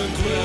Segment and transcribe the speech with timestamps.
[0.00, 0.39] een club.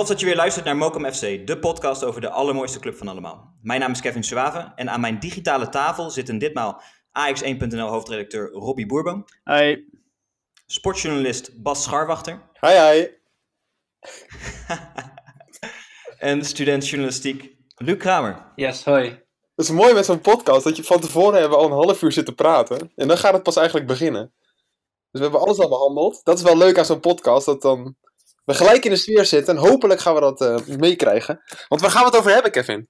[0.00, 3.08] Tof dat je weer luistert naar Mokum FC, de podcast over de allermooiste club van
[3.08, 3.54] allemaal.
[3.62, 8.86] Mijn naam is Kevin Suave en aan mijn digitale tafel zitten ditmaal AX1.nl hoofdredacteur Robbie
[8.86, 9.84] Boerboom, Hey.
[10.66, 13.06] sportjournalist Bas Scharwachter Hi, hi.
[16.28, 18.52] en student journalistiek Luc Kramer.
[18.56, 19.08] Yes, hoi.
[19.54, 22.12] Het is mooi met zo'n podcast dat je van tevoren hebben al een half uur
[22.12, 22.92] zitten praten.
[22.96, 24.32] En dan gaat het pas eigenlijk beginnen.
[25.10, 26.20] Dus we hebben alles al behandeld.
[26.24, 27.96] Dat is wel leuk aan zo'n podcast, dat dan
[28.50, 29.56] we gelijk in de sfeer zitten.
[29.56, 31.42] En hopelijk gaan we dat eh, meekrijgen.
[31.68, 32.88] Want waar gaan we het over hebben, Kevin?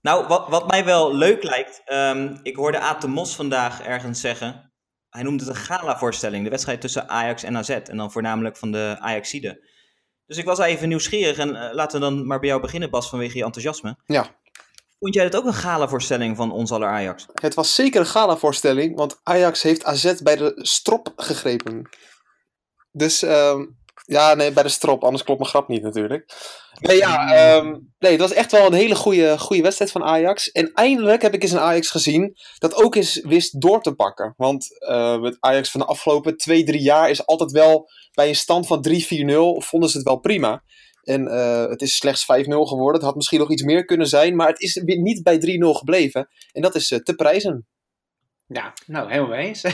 [0.00, 4.20] Nou, wat, wat mij wel leuk lijkt, ehm, ik hoorde Aad de Mos vandaag ergens
[4.20, 4.72] zeggen,
[5.08, 8.72] hij noemde het een gala-voorstelling, de wedstrijd tussen Ajax en AZ en dan voornamelijk van
[8.72, 9.70] de Ajaxide.
[10.26, 13.08] Dus ik was even nieuwsgierig en eh, laten we dan maar bij jou beginnen Bas
[13.08, 13.96] vanwege je enthousiasme.
[14.04, 14.40] Ja.
[14.98, 17.26] Vond jij het ook een gala-voorstelling van ons aller Ajax?
[17.32, 21.88] Het was zeker een gala-voorstelling, want Ajax heeft AZ bij de strop gegrepen.
[22.92, 23.64] Dus, ehm,
[24.04, 26.32] ja, nee, bij de strop, anders klopt mijn grap niet natuurlijk.
[26.80, 30.50] Nee, ja, ehm, nee, het was echt wel een hele goede, goede wedstrijd van Ajax.
[30.50, 34.34] En eindelijk heb ik eens een Ajax gezien dat ook eens wist door te pakken.
[34.36, 38.36] Want eh het Ajax van de afgelopen twee, drie jaar is altijd wel bij een
[38.36, 40.62] stand van 3-4-0, vonden ze het wel prima.
[41.02, 42.94] En eh, het is slechts 5-0 geworden.
[42.94, 45.40] Het had misschien nog iets meer kunnen zijn, maar het is weer niet bij 3-0
[45.58, 46.28] gebleven.
[46.52, 47.66] En dat is eh, te prijzen.
[48.46, 49.64] Ja, nou, helemaal mee eens.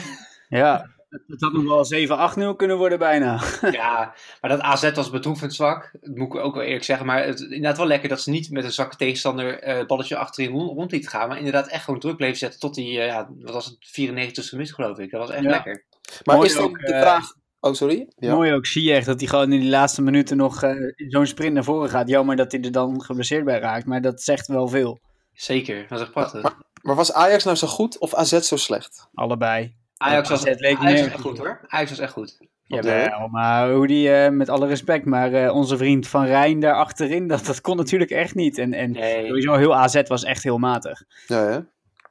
[0.48, 3.42] Ja, het had nog wel 7-8-0 kunnen worden bijna.
[3.70, 5.90] ja, maar dat AZ was bedroevend zwak.
[6.00, 7.06] Dat moet ik ook wel eerlijk zeggen.
[7.06, 9.86] Maar het is inderdaad wel lekker dat ze niet met een zwakke tegenstander eh, het
[9.86, 11.28] balletje achterin rond, rond liet gaan.
[11.28, 14.52] Maar inderdaad echt gewoon druk bleef zetten tot die, eh, ja, wat was het, 94
[14.52, 15.10] minuut geloof ik.
[15.10, 15.50] Dat was echt Ja.
[15.50, 15.84] lekker.
[16.24, 17.36] Maar Mooi is dan ook, de eh, vraag...
[17.60, 18.08] Oh, sorry?
[18.16, 18.34] Ja.
[18.34, 20.74] Mooi ook, zie je echt dat hij gewoon in die laatste minuten nog eh,
[21.08, 22.08] zo'n sprint naar voren gaat.
[22.08, 24.98] Jammer dat hij er dan geblesseerd bij raakt, maar dat zegt wel veel.
[25.32, 26.42] Zeker, dat was echt prachtig.
[26.42, 29.08] Maar, maar was Ajax nou zo goed of AZ zo slecht?
[29.14, 29.74] Allebei.
[29.98, 31.60] Ajax was, AZ leek Ajax was meer- echt goed hoor.
[31.66, 32.38] Ajax was echt goed.
[32.64, 36.74] Jawel, maar hoe die, eh, met alle respect, maar eh, onze vriend Van Rijn daar
[36.74, 38.58] achterin, dat, dat kon natuurlijk echt niet.
[38.58, 39.26] En, en Nee.
[39.26, 41.02] sowieso heel AZ was echt heel matig.
[41.26, 41.58] Ja, hè?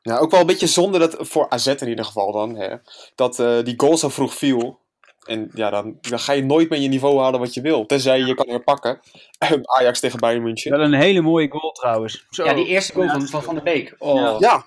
[0.02, 2.76] Ja, ook wel een beetje zonde dat, voor AZ in ieder geval dan, hè,
[3.16, 4.80] dat eh, die goal zo vroeg viel.
[5.26, 7.86] En ja, dan, dan ga je nooit meer je niveau halen wat je wil.
[7.86, 9.00] Tenzij je je kan herpakken.
[9.80, 10.72] Ajax tegen Bayern München.
[10.72, 12.26] Wel een hele mooie goal trouwens.
[12.30, 12.44] Zo.
[12.46, 13.96] Ja, die eerste goal van Van, van der Beek.
[13.98, 14.16] Oh.
[14.16, 14.36] Ja.
[14.40, 14.66] Ja,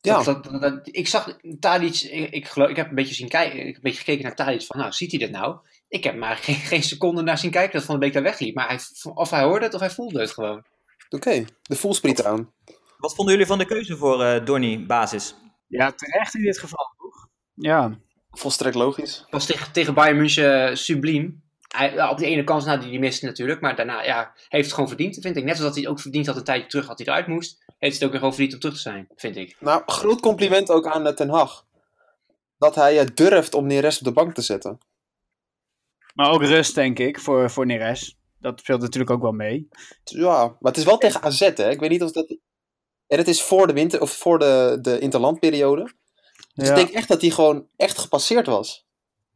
[0.00, 0.22] ja.
[0.22, 3.58] Dat, dat, dat- ik zag Tadic, ik, ik, geloof, ik heb een beetje zien kijken,
[3.58, 5.56] ik heb een beetje gekeken naar Tadic van, nou, ziet hij dit nou?
[5.88, 8.54] Ik heb maar geen, geen seconde naar zien kijken dat Van de Beek daar wegliep.
[8.54, 8.78] Maar hij,
[9.14, 10.64] of hij hoorde het of hij voelde het gewoon.
[11.10, 11.44] oké.
[11.62, 12.52] De voelspriet aan.
[12.98, 15.34] Wat vonden jullie van de keuze voor eh Donny basis?
[15.66, 17.28] Ja, terecht in dit geval, toch?
[17.54, 17.98] Ja,
[18.30, 19.24] Volstrekt logisch.
[19.30, 21.42] was tegen, tegen Bayern München eh, subliem.
[21.68, 23.60] Hij, ja, op die ene kans, nou, die, die miste natuurlijk.
[23.60, 25.44] Maar daarna, ja, heeft het gewoon verdiend, vind ik.
[25.44, 27.64] Net zoals hij het ook verdiend had een tijdje terug, dat hij eruit moest.
[27.78, 29.56] Heeft het ook weer gewoon verdiend om terug te zijn, vind ik.
[29.60, 31.66] Nou, groot compliment ook aan eh, Ten Hag.
[32.58, 34.78] Dat hij eh, durft om Neres op de bank te zetten.
[36.14, 38.16] maar ook rust denk ik voor, voor Neres.
[38.40, 39.68] Dat speelt natuurlijk ook wel mee.
[40.04, 41.70] Ja, maar het is wel tegen AZ, hè.
[41.70, 42.36] Ik weet niet of dat...
[43.06, 45.82] En het is voor de winter, of voor de, de interlandperiode.
[46.54, 46.74] Dus Ja.
[46.74, 48.86] ik denk echt dat hij gewoon echt gepasseerd was.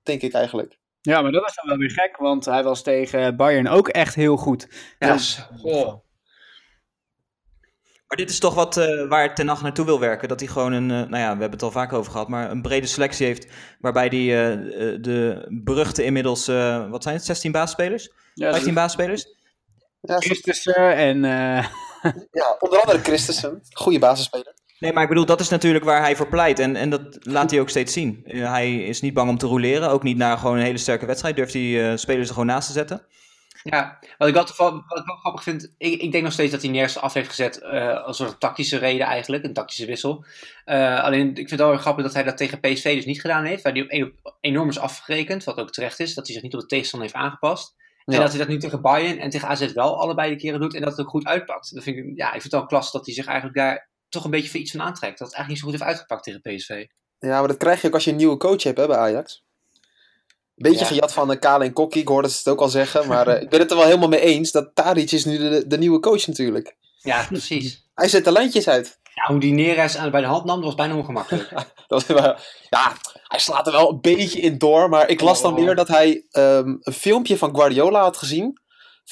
[0.03, 0.79] Denk ik eigenlijk.
[1.03, 4.15] Ja, maar dat was dan wel weer gek, want hij was tegen Bayern ook echt
[4.15, 4.69] heel goed.
[4.99, 6.01] Ja, Dus- oh.
[8.07, 10.29] Maar dit is toch wat eh, waar Ten Hag naartoe wil werken.
[10.29, 12.51] Dat hij gewoon een, eh, nou ja, we hebben het al vaak over gehad, maar
[12.51, 13.47] een brede selectie heeft.
[13.79, 14.59] Waarbij hij eh,
[15.01, 18.13] de beruchte inmiddels, eh, wat zijn het, 16 baasspelers?
[18.35, 19.27] Ja, 15 baasspelers?
[20.01, 21.67] Ja, Christensen en eh,
[22.31, 23.61] ja onder andere Christensen.
[23.71, 24.55] Goede basisspeler.
[24.83, 26.59] Nee, maar ik bedoel, dat is natuurlijk waar hij voor pleit.
[26.59, 28.23] En, en dat laat hij ook steeds zien.
[28.27, 29.91] Eh, hij is niet bang om te roleren.
[29.91, 31.37] Ook niet na gewoon een hele sterke wedstrijd.
[31.37, 33.07] Durft hij eh, spelers er gewoon naast te zetten.
[33.63, 36.51] Ja, wat ik, wel toeval- wat ik wel grappig vind, ik, ik denk nog steeds
[36.53, 39.87] dat hij Neres af heeft gezet eh, als een soort tactische reden eigenlijk, een tactische
[39.87, 40.25] wissel.
[40.65, 43.63] Alleen, ik vind het wel grappig dat hij dat tegen PSV dus niet gedaan heeft,
[43.63, 46.55] waar hij op op enorm is afgerekend, wat ook terecht is, dat hij zich niet
[46.55, 47.75] op de tegenstander heeft aangepast.
[48.05, 48.21] En Ja.
[48.21, 50.81] dat hij dat nu tegen Bayern en tegen AZ wel allebei de keren doet en
[50.81, 51.75] dat het ook goed uitpakt.
[51.75, 54.25] Dat vind ik, ja, ik vind het wel klas dat hij zich eigenlijk daar toch
[54.25, 55.19] een beetje voor iets van aantrekt.
[55.19, 56.87] Dat het eigenlijk niet zo goed heeft uitgepakt tegen PSV.
[57.19, 59.43] Ja, maar dat krijg je ook als je een nieuwe coach hebt hè, bij Ajax.
[60.55, 60.87] Beetje Ja.
[60.87, 63.09] gejat van de Kale en Kokkie, ik hoorde ze het ook al zeggen.
[63.09, 65.67] Maar eh, ik ben het er wel helemaal mee eens dat Tadic is nu de,
[65.67, 66.77] de nieuwe coach natuurlijk.
[66.99, 67.87] Ja, precies.
[67.95, 69.01] Hij zet de lijntjes uit.
[69.15, 71.51] Ja, hoe die Neres aan bij de hand nam, dat was bijna ongemakkelijk.
[71.89, 72.35] Dat was
[72.71, 74.89] ja, hij slaat er wel een beetje in door.
[74.89, 75.65] Maar ik las dan Oh.
[75.65, 78.61] weer dat hij ehm, een filmpje van Guardiola had gezien.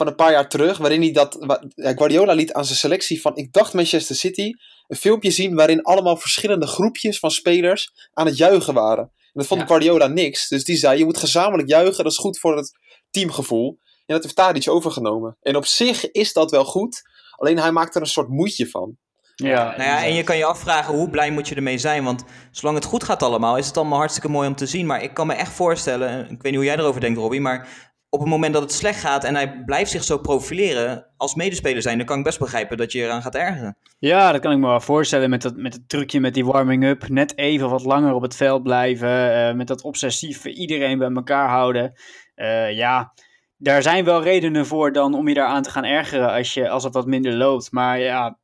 [0.00, 0.78] Van een paar jaar terug.
[0.78, 1.36] Waarin hij dat.
[1.74, 4.52] ja, Guardiola liet aan zijn selectie van, ik dacht Manchester City.
[4.86, 9.04] Een filmpje zien waarin allemaal verschillende groepjes van spelers aan het juichen waren.
[9.04, 9.66] En dat vond Ja.
[9.66, 10.48] Guardiola niks.
[10.48, 12.04] Dus die zei: je moet gezamenlijk juichen.
[12.04, 12.78] Dat is goed voor het
[13.10, 13.78] teamgevoel.
[14.06, 15.36] En dat heeft Tadic overgenomen.
[15.40, 17.02] En op zich is dat wel goed.
[17.30, 18.96] Alleen hij maakt er een soort moedje van.
[19.34, 22.04] Ja, Nou ja, en je kan je afvragen hoe blij moet je ermee zijn.
[22.04, 24.86] Want zolang het goed gaat allemaal, is het allemaal hartstikke mooi om te zien.
[24.86, 27.40] Maar ik kan me echt voorstellen, en ik weet niet hoe jij erover denkt, Robbie,
[27.40, 27.68] maar
[28.10, 31.82] op het moment dat het slecht gaat en hij blijft zich zo profileren als medespeler
[31.82, 33.76] zijn, dan kan ik best begrijpen dat je eraan gaat ergeren.
[33.98, 37.08] Ja, dat kan ik me wel voorstellen met, dat, met het trucje met die warming-up.
[37.08, 39.34] Net even wat langer op het veld blijven.
[39.34, 41.92] eh, met dat obsessieve iedereen bij elkaar houden.
[42.34, 43.12] Eh, ja,
[43.56, 46.84] daar zijn wel redenen voor dan om je daaraan te gaan ergeren als, je, als
[46.84, 47.72] het wat minder loopt.
[47.72, 48.38] Maar ja,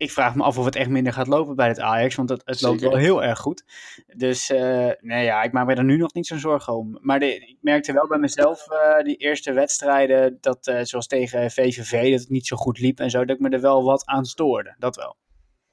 [0.00, 2.14] ik vraag me af of het echt minder gaat lopen bij het Ajax.
[2.14, 3.64] Want het, het loopt wel heel erg goed.
[4.16, 6.98] Dus eh, nee, ja, ik maak me er nu nog niet zo'n zorgen om.
[7.00, 11.50] Maar de, ik merkte wel bij mezelf eh, die eerste wedstrijden, dat, eh, zoals tegen
[11.50, 14.06] VVV, dat het niet zo goed liep en zo, dat ik me er wel wat
[14.06, 14.74] aan stoorde.
[14.78, 15.16] Dat wel.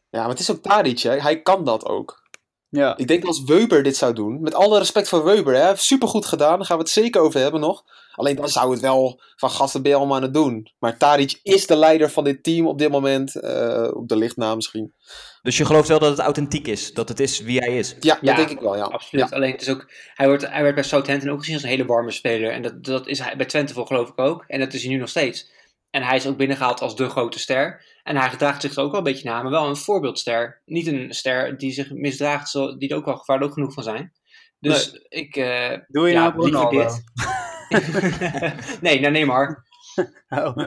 [0.10, 1.22] Ja, maar het is ook Tadic, hè?
[1.22, 2.26] hij kan dat ook.
[2.70, 6.26] Ja, Ik denk als Weber dit zou doen, met alle respect voor Weber, hè, supergoed
[6.26, 7.84] gedaan, daar gaan we het zeker over hebben nog.
[8.18, 10.72] Alleen dan zou het wel van gasten ben je allemaal aan het doen.
[10.80, 14.56] Maar Tadic is de leider van dit team op dit moment, eh, op de lichtnaam
[14.56, 14.94] misschien.
[15.42, 17.96] Dus je gelooft wel dat het authentiek is, dat het is wie hij is.
[18.00, 18.84] Ja, Ja, dat denk ik wel, ja.
[18.84, 19.32] Absoluut.
[19.34, 21.86] Alleen het is ook, hij, wordt, hij werd bij Southampton ook gezien als een hele
[21.86, 22.52] warme speler.
[22.52, 24.44] En dat, dat is hij bij Twente voor geloof ik ook.
[24.48, 25.52] En dat is hij nu nog steeds.
[25.90, 27.86] En hij is ook binnengehaald als de grote ster.
[28.04, 30.62] En hij gedraagt zich er ook wel een beetje naar, maar wel een voorbeeldster.
[30.66, 34.14] Niet een ster die zich misdraagt, zo, die er ook wel gevaarlijk genoeg van zijn.
[34.60, 35.36] Dus ik.
[35.36, 36.82] eh, Doe je ja, nou liever Ronaldo?
[36.84, 37.04] dit.
[38.82, 39.66] nee, nou, nee maar.
[40.30, 40.58] Oh.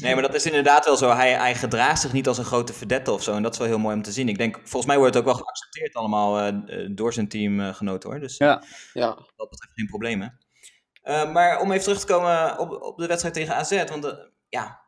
[0.00, 1.10] Nee, maar dat is inderdaad wel zo.
[1.10, 3.34] Hij, hij gedraagt zich niet als een grote verdette of zo.
[3.34, 4.28] En dat is wel heel mooi om te zien.
[4.28, 6.48] Ik denk, volgens mij wordt het ook wel geaccepteerd allemaal eh,
[6.84, 8.20] eh, door zijn teamgenoten hoor.
[8.20, 8.62] Dus Ja.
[8.92, 9.08] ja.
[9.36, 10.38] dat betreft geen problemen.
[11.02, 13.84] Eh, maar om even terug te komen op, op de wedstrijd tegen AZ.
[13.88, 14.12] Want eh,
[14.48, 14.80] ja,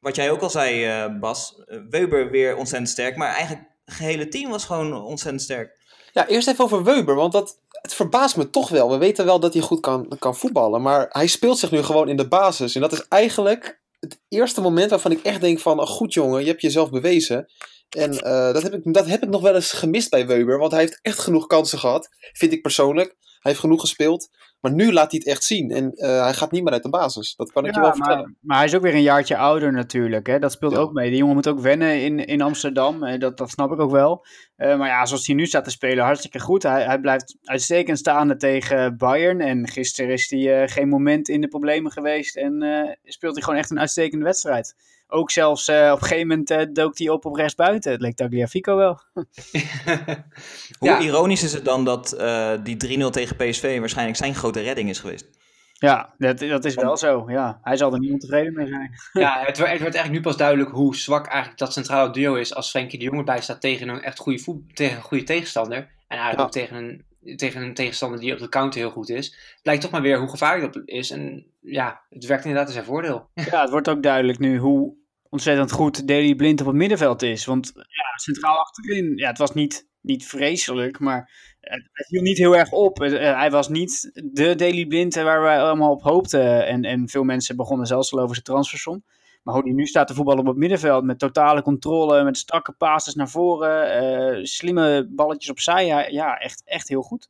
[0.00, 1.54] wat jij ook al zei eh, Bas.
[1.66, 3.16] eh, Weber weer ontzettend sterk.
[3.16, 5.80] Maar eigenlijk het gehele team was gewoon ontzettend sterk.
[6.12, 8.90] Ja, eerst even over Weber, want dat, het verbaast me toch wel.
[8.90, 12.08] We weten wel dat hij goed kan, kan voetballen, maar hij speelt zich nu gewoon
[12.08, 12.74] in de basis.
[12.74, 16.40] En dat is eigenlijk het eerste moment waarvan ik echt denk van, oh, goed jongen,
[16.40, 17.50] je hebt jezelf bewezen.
[17.88, 20.72] En eh, dat, heb ik, dat heb ik nog wel eens gemist bij Weber, want
[20.72, 23.16] hij heeft echt genoeg kansen gehad, vind ik persoonlijk.
[23.18, 24.28] Hij heeft genoeg gespeeld,
[24.62, 25.70] maar nu laat hij het echt zien.
[25.70, 28.18] En eh, hij gaat niet meer uit de basis, dat kan ik je wel vertellen.
[28.22, 30.26] maar, maar hij is ook weer een jaartje ouder natuurlijk.
[30.26, 30.38] Hè?
[30.38, 30.78] Dat speelt Ja.
[30.78, 31.08] ook mee.
[31.08, 33.02] Die jongen moet ook wennen in, in Amsterdam.
[33.04, 34.26] eh, Dat, dat snap ik ook wel.
[34.56, 36.62] Eh, maar ja, zoals hij nu staat te spelen, hartstikke goed.
[36.62, 39.40] Hij, hij blijft uitstekend staande tegen Bayern.
[39.40, 42.36] En gisteren is hij geen moment in de problemen geweest.
[42.36, 42.64] En
[43.04, 44.74] speelt hij gewoon echt een uitstekende wedstrijd.
[45.14, 47.92] Ook zelfs eh, op een gegeven moment eh, dook hij op op rechtsbuiten.
[47.92, 49.00] Het leek Tagliafico wel.
[50.78, 51.00] Hoe Ja.
[51.00, 54.98] ironisch is het dan dat eh, die 3-0 tegen PSV waarschijnlijk zijn grote redding is
[54.98, 55.28] geweest?
[55.72, 57.24] Ja, dat, dat is wel zo.
[57.28, 58.90] Ja, hij zal er niet ontevreden mee zijn.
[59.22, 62.34] Ja, het, werd- het werd eigenlijk nu pas duidelijk hoe zwak eigenlijk dat centrale duo
[62.34, 65.24] is als Frenkie de Jong erbij staat tegen een echt goede, voet, tegen een goede
[65.24, 65.76] tegenstander.
[66.08, 66.44] En eigenlijk Ja.
[66.44, 69.56] ook tegen een, tegen een tegenstander die op de counter heel goed is.
[69.62, 71.10] Blijkt toch maar weer hoe gevaarlijk dat is.
[71.10, 73.28] En ja, het werkt inderdaad in zijn voordeel.
[73.34, 74.94] Ja, het wordt ook duidelijk nu hoe
[75.32, 77.44] ontzettend goed Daley Blind op het middenveld is.
[77.44, 81.30] Want ja, centraal achterin, ja, het was niet, niet vreselijk, maar
[81.60, 82.98] het, het viel niet heel erg op.
[82.98, 86.66] Het- eh, hij was niet de Daley Blind eh, waar wij allemaal op hoopten.
[86.66, 89.04] En, en veel mensen begonnen zelfs al over zijn transfersom.
[89.42, 92.72] Maar hoe hij nu staat te voetballen op het middenveld met totale controle, met strakke
[92.72, 95.86] passes naar voren, eh, slimme balletjes opzij.
[95.86, 97.28] Ja, ja echt, echt heel goed.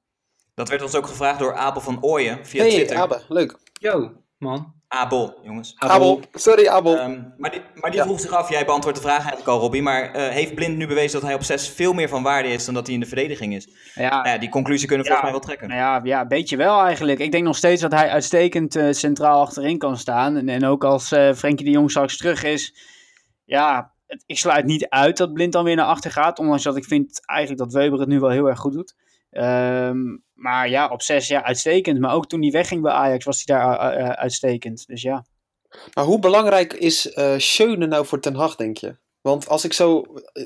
[0.55, 2.97] Dat werd ons ook gevraagd door Abel van Ooyen via hey, Twitter.
[2.97, 3.59] Abe, leuk.
[3.81, 4.81] Yo, man.
[4.95, 5.75] Abel, jongens.
[5.79, 6.97] Abel, sorry Abel.
[6.99, 8.05] Ehm, maar die, maar die Ja.
[8.07, 9.83] vroeg zich af, jij beantwoordt de vraag eigenlijk al, Robbie.
[9.83, 12.65] Maar eh, heeft Blind nu bewezen dat hij op 6 veel meer van waarde is
[12.65, 13.69] dan dat hij in de verdediging is?
[13.95, 15.19] Ja, Nou ja, die conclusie kunnen we Ja.
[15.21, 15.79] volgens mij wel trekken.
[15.79, 17.19] Nou ja, ja, een beetje wel eigenlijk.
[17.19, 20.37] Ik denk nog steeds dat hij uitstekend eh, centraal achterin kan staan.
[20.37, 22.75] En, en ook als eh Frenkie de Jong straks terug is.
[23.45, 26.39] Ja, het, ik sluit niet uit dat Blind dan weer naar achter gaat.
[26.39, 28.95] Ondanks dat ik vind eigenlijk dat Weber het nu wel heel erg goed doet.
[29.33, 29.99] Ehm,
[30.33, 31.99] maar ja, op zes ja, uitstekend.
[32.01, 34.87] Maar ook toen hij wegging bij Ajax was hij daar eh, eh, uitstekend.
[34.87, 35.25] Dus ja.
[35.95, 38.97] Maar hoe belangrijk is eh Schöne nou voor Ten Hag, denk je?
[39.21, 40.05] Want als ik zo...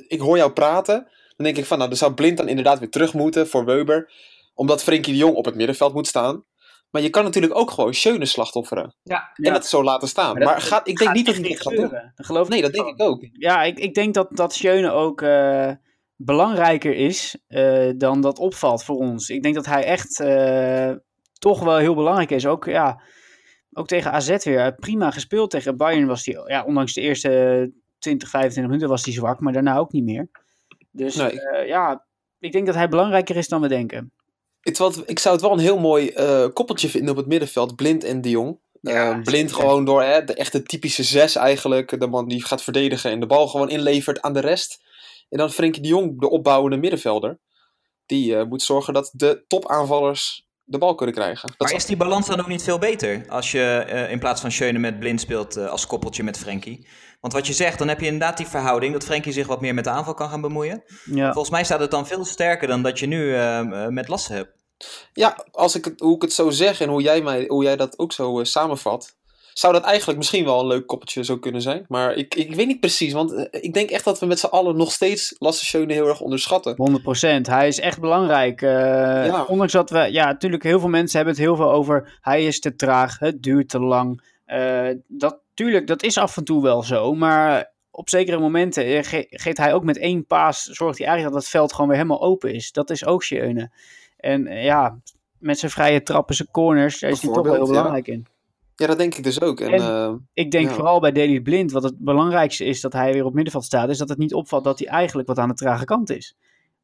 [0.09, 0.95] Ik hoor jou praten,
[1.37, 1.77] dan denk ik van...
[1.79, 4.13] Nou, dan zou Blind dan inderdaad weer terug moeten voor Weber.
[4.55, 6.45] Omdat Frenkie de Jong op het middenveld moet staan.
[6.91, 8.95] Maar je kan natuurlijk ook gewoon Schöne slachtofferen.
[9.03, 10.33] Ja, En dat zo laten staan.
[10.33, 12.13] Maar dat- Maar, gaat, ik denk niet dat hij echt dit gaat doen.
[12.15, 13.27] geloof Nee, dat denk ik ook.
[13.33, 15.71] Ja, ik, ik denk dat, dat Schöne ook eh,
[16.17, 19.29] belangrijker is eh, dan dat opvalt voor ons.
[19.29, 20.93] Ik denk dat hij echt eh,
[21.39, 22.47] toch wel heel belangrijk is.
[22.47, 23.01] Ook, ja,
[23.73, 24.75] ook tegen AZ weer.
[24.75, 29.15] Prima gespeeld tegen Bayern was hij, ja, ondanks de eerste 20, 25 minuten was hij
[29.15, 30.29] zwak, maar daarna ook niet meer.
[30.91, 31.41] Dus Nee.
[31.41, 32.07] eh, ja,
[32.39, 34.13] ik denk dat hij belangrijker is dan we denken.
[34.61, 36.13] Het, wat, ik zou het wel een heel mooi
[36.53, 38.59] koppeltje vinden op het middenveld, Blind en De Jong.
[38.81, 42.01] Ja, blind gewoon door hè, de echte typische zes eigenlijk.
[42.01, 44.85] De man die gaat verdedigen en de bal gewoon inlevert aan de rest.
[45.29, 47.39] En dan Frenkie de Jong, de opbouwende middenvelder.
[48.07, 51.49] Die eh, moet zorgen dat de topaanvallers de bal kunnen krijgen.
[51.49, 54.41] Dat Maar is die balans dan ook niet veel beter als je eh, in plaats
[54.41, 56.87] van Schöne met Blind speelt eh, als koppeltje met Frenkie?
[57.21, 59.75] Want wat je zegt, dan heb je inderdaad die verhouding dat Frenkie zich wat meer
[59.75, 60.83] met de aanval kan gaan bemoeien.
[61.05, 61.33] Ja.
[61.33, 64.33] Volgens mij staat het dan veel sterker dan dat je nu eh, eh, met Lasse
[64.33, 64.65] hebt.
[65.13, 67.77] Ja, als ik het, hoe ik het zo zeg en hoe jij, mij, hoe jij
[67.77, 69.17] dat ook zo samenvat,
[69.59, 71.85] zou dat eigenlijk misschien wel een leuk koppeltje zo kunnen zijn.
[71.89, 74.47] Maar ik, ik weet niet precies, want eh, ik denk echt dat we met z'n
[74.47, 76.77] allen nog steeds Lasse Schöne heel erg onderschatten.
[77.41, 77.41] 100%.
[77.51, 78.63] Hij is echt belangrijk.
[78.63, 82.19] Eh, Ondanks dat we, ja, natuurlijk, heel veel mensen hebben het heel veel over.
[82.21, 84.23] Hij is te traag, het duurt te lang.
[84.45, 87.15] Eh, dat, tuurlijk, dat is af en toe wel zo.
[87.15, 90.63] Maar op zekere momenten ge- geeft hij ook met één paas.
[90.65, 92.73] Zorgt hij eigenlijk dat het veld gewoon weer helemaal open is.
[92.73, 93.71] Dat is ook Schöne.
[94.17, 94.99] En ja,
[95.39, 97.69] met zijn vrije trappen, zijn corners, daar is hij toch wel heel ja.
[97.71, 98.27] belangrijk in.
[98.77, 99.61] Ja, dat denk ik dus ook.
[99.61, 100.75] En, En- eh, Ik denk Ja.
[100.75, 103.99] vooral bij Daley Blind, wat het belangrijkste is dat hij weer op middenveld staat, is
[103.99, 106.37] dat het niet opvalt dat hij eigenlijk wat aan de trage kant is.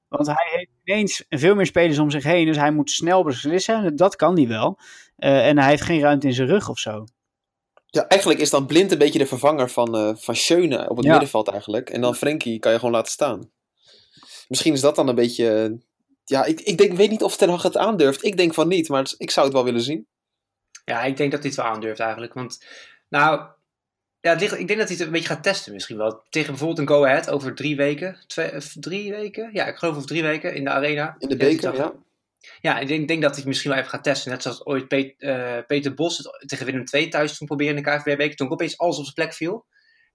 [0.08, 3.84] Want hij heeft ineens veel meer spelers om zich heen, dus hij moet snel beslissen.
[3.84, 4.78] En dat kan hij wel.
[5.16, 7.04] Eh, en hij heeft geen ruimte in zijn rug of zo.
[7.86, 11.04] ja, eigenlijk is dan Blind een beetje de vervanger van, eh van Schöne op het
[11.04, 11.10] Ja.
[11.10, 11.90] middenveld eigenlijk.
[11.90, 13.50] En dan Frenkie kan je gewoon laten staan.
[14.48, 15.78] Misschien is dat dan een beetje...
[16.24, 18.24] ja, ik, ik denk, weet niet of Ten Hag het aandurft.
[18.24, 20.06] Ik denk van niet, maar ik zou het wel willen zien.
[20.84, 22.34] Ja, ik denk dat hij het wel aandurft eigenlijk.
[22.34, 22.64] Want,
[23.08, 23.40] nou,
[24.20, 26.22] ja, het ligt, ik denk dat hij het een beetje gaat testen misschien wel.
[26.30, 28.16] Tegen bijvoorbeeld een Go Ahead over drie weken.
[28.26, 29.50] Twee, of drie weken?
[29.52, 31.16] Ja, ik geloof over drie weken in de arena.
[31.18, 31.92] In de beker, ja.
[32.60, 34.30] Ja, ik denk, denk dat hij het misschien wel even gaat testen.
[34.30, 37.90] Net zoals ooit eh, Peter Bos het tegen Willem II thuis toen probeerde in de
[37.90, 38.36] KVB-beker.
[38.36, 39.64] Toen opeens alles op zijn plek viel.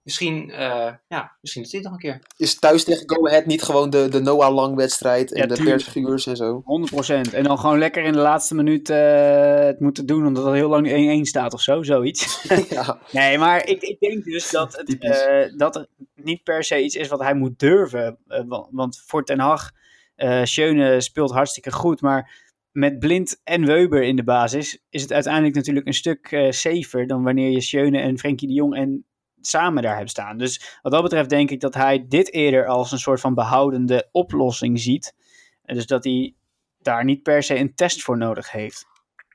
[0.02, 2.20] Misschien, eh, ja, misschien doet hij het nog een keer.
[2.36, 5.62] Is thuis tegen Go Ahead niet gewoon de, de Noah Lang wedstrijd en Ja, de
[5.62, 6.62] persfiguurs en zo?
[6.64, 7.34] 100%.
[7.34, 10.68] En dan gewoon lekker in de laatste minuut eh, het moeten doen, omdat het heel
[10.68, 12.42] lang 1-1 staat of zo, zoiets.
[12.70, 12.98] ja.
[13.12, 16.94] Nee, maar ik, ik denk dus dat, het, eh, dat er niet per se iets
[16.94, 18.18] is wat hij moet durven.
[18.26, 19.70] Wa- want voor Ten Hag,
[20.14, 25.12] eh Schöne speelt hartstikke goed, maar met Blind en Weber in de basis is het
[25.12, 29.04] uiteindelijk natuurlijk een stuk eh, safer dan wanneer je Schöne en Frenkie de Jong en
[29.48, 30.38] samen daar hebt staan.
[30.38, 34.08] Dus wat dat betreft denk ik dat hij dit eerder als een soort van behoudende
[34.12, 35.14] oplossing ziet.
[35.62, 36.34] En dus dat hij
[36.78, 38.86] daar niet per se een test voor nodig heeft.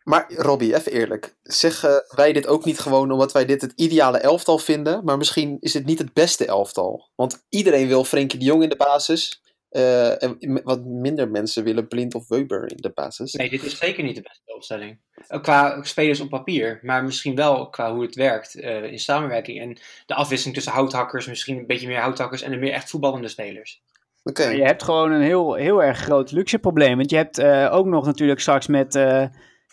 [0.04, 1.36] Maar Robbie, even eerlijk.
[1.44, 5.04] Zeggen wij dit ook niet gewoon omdat wij dit het ideale elftal vinden?
[5.04, 7.10] Maar misschien is het niet het beste elftal.
[7.16, 9.43] Want iedereen wil Frenkie de Jong in de basis.
[9.74, 13.34] Eh, en wat minder mensen willen Blind of Weber in de basis.
[13.34, 15.00] Nee, dit is zeker niet de beste opstelling.
[15.42, 19.62] Qua spelers op papier, maar misschien wel qua hoe het werkt eh, in samenwerking.
[19.62, 23.28] En de afwisseling tussen houthakkers, misschien een beetje meer houthakkers en de meer echt voetballende
[23.28, 23.82] spelers.
[24.24, 24.46] Oké.
[24.46, 26.98] Maar Je hebt gewoon een heel, heel erg groot luxe probleem.
[26.98, 29.26] Want je hebt eh, ook nog natuurlijk straks met, eh,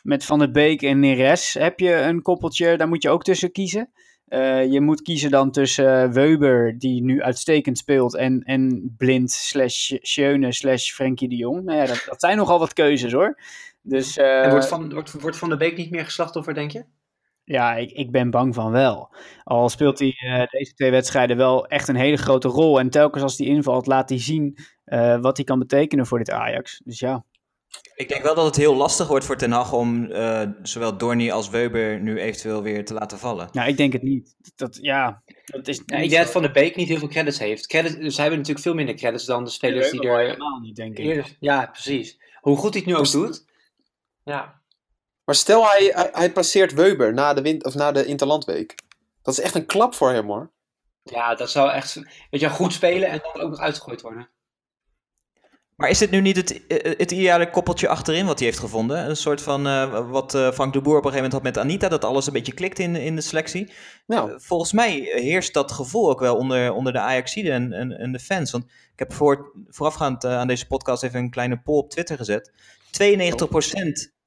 [0.02, 2.76] met Van der Beek en Neres heb je een koppeltje.
[2.76, 3.92] Daar moet je ook tussen kiezen.
[4.30, 9.30] Eh, je moet kiezen dan tussen eh, Weber, die nu uitstekend speelt, en, en Blind
[9.30, 11.64] slash Schöne slash Frenkie de Jong.
[11.64, 13.40] Nou ja, dat, dat zijn nogal wat keuzes hoor.
[13.82, 16.84] Dus eh, en wordt van, wordt, wordt van der Beek niet meer geslachtoffer, denk je?
[17.50, 19.14] ja, ik, ik ben bang van wel.
[19.44, 22.78] Al speelt hij eh, deze twee wedstrijden wel echt een hele grote rol.
[22.78, 26.30] En telkens als hij invalt, laat hij zien eh, wat hij kan betekenen voor dit
[26.30, 26.80] Ajax.
[26.84, 27.24] Dus ja.
[28.00, 31.30] Ik denk wel dat het heel lastig wordt voor Ten Hag om eh, zowel Dorny
[31.30, 33.48] als Weber nu eventueel weer te laten vallen.
[33.52, 34.34] Nou, ik denk het niet.
[34.56, 37.38] Dat, ja, dat is Ja, ik denk dat Van der Beek niet heel veel credits
[37.38, 37.66] heeft.
[37.66, 40.98] Credits, zij hebben natuurlijk veel minder credits dan de spelers die er helemaal niet, denk
[40.98, 41.04] ik.
[41.04, 41.36] eerder...
[41.40, 42.18] Ja, precies.
[42.40, 43.44] Hoe goed hij het nu ook doet.
[44.24, 44.60] Ja.
[45.24, 48.74] Maar stel hij, hij, hij passeert Weber na de, win- of na de Interlandweek.
[49.22, 50.50] Dat is echt een klap voor hem hoor.
[51.02, 51.94] ja, dat zou echt
[52.30, 54.28] weet je, goed spelen en dan ook nog uitgegooid worden.
[55.80, 59.08] Maar is dit nu niet het, eh, het ideale koppeltje achterin wat hij heeft gevonden?
[59.08, 61.58] Een soort van eh, wat eh, Frank de Boer op een gegeven moment had met
[61.64, 63.72] Anita, dat alles een beetje klikt in, in de selectie.
[64.06, 67.98] Nou, Eh, Volgens mij heerst dat gevoel ook wel onder, onder de Ajaxiden en, en,
[67.98, 68.50] en de fans.
[68.50, 72.16] Want ik heb voor, voorafgaand eh, aan deze podcast even een kleine poll op Twitter
[72.16, 72.52] gezet.
[72.52, 72.52] 92%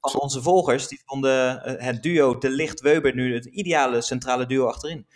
[0.00, 4.66] van onze volgers die vonden eh, het duo De Licht-Weber nu het ideale centrale duo
[4.66, 5.06] achterin.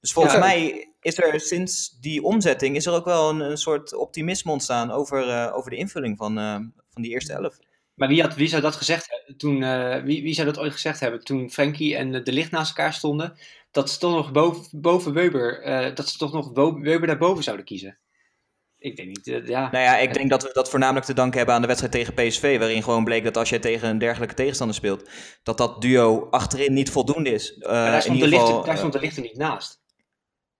[0.00, 0.40] Dus volgens Ja.
[0.40, 4.90] mij is er sinds die omzetting is er ook wel een, een soort optimisme ontstaan
[4.90, 6.54] over, eh, over de invulling van, eh,
[6.90, 7.58] van die eerste elf.
[7.94, 10.72] Maar wie, had, wie zou dat gezegd hebben toen, eh, wie, wie zou dat ooit
[10.72, 13.38] gezegd hebben toen Frankie en de Licht naast elkaar stonden?
[13.70, 15.62] Dat ze toch nog boven, boven Weber,
[15.94, 17.98] dat ze toch nog Weber daarboven zouden kiezen?
[18.78, 19.70] Ik denk niet, ja.
[19.70, 22.14] Nou ja, ik denk dat we dat voornamelijk te danken hebben aan de wedstrijd tegen
[22.14, 25.10] PSV, waarin gewoon bleek dat als je tegen een dergelijke tegenstander speelt,
[25.42, 27.56] dat dat duo achterin niet voldoende is.
[27.58, 29.80] Maar daar in stond, de ieder licht, geval, daar eh, stond de licht niet naast.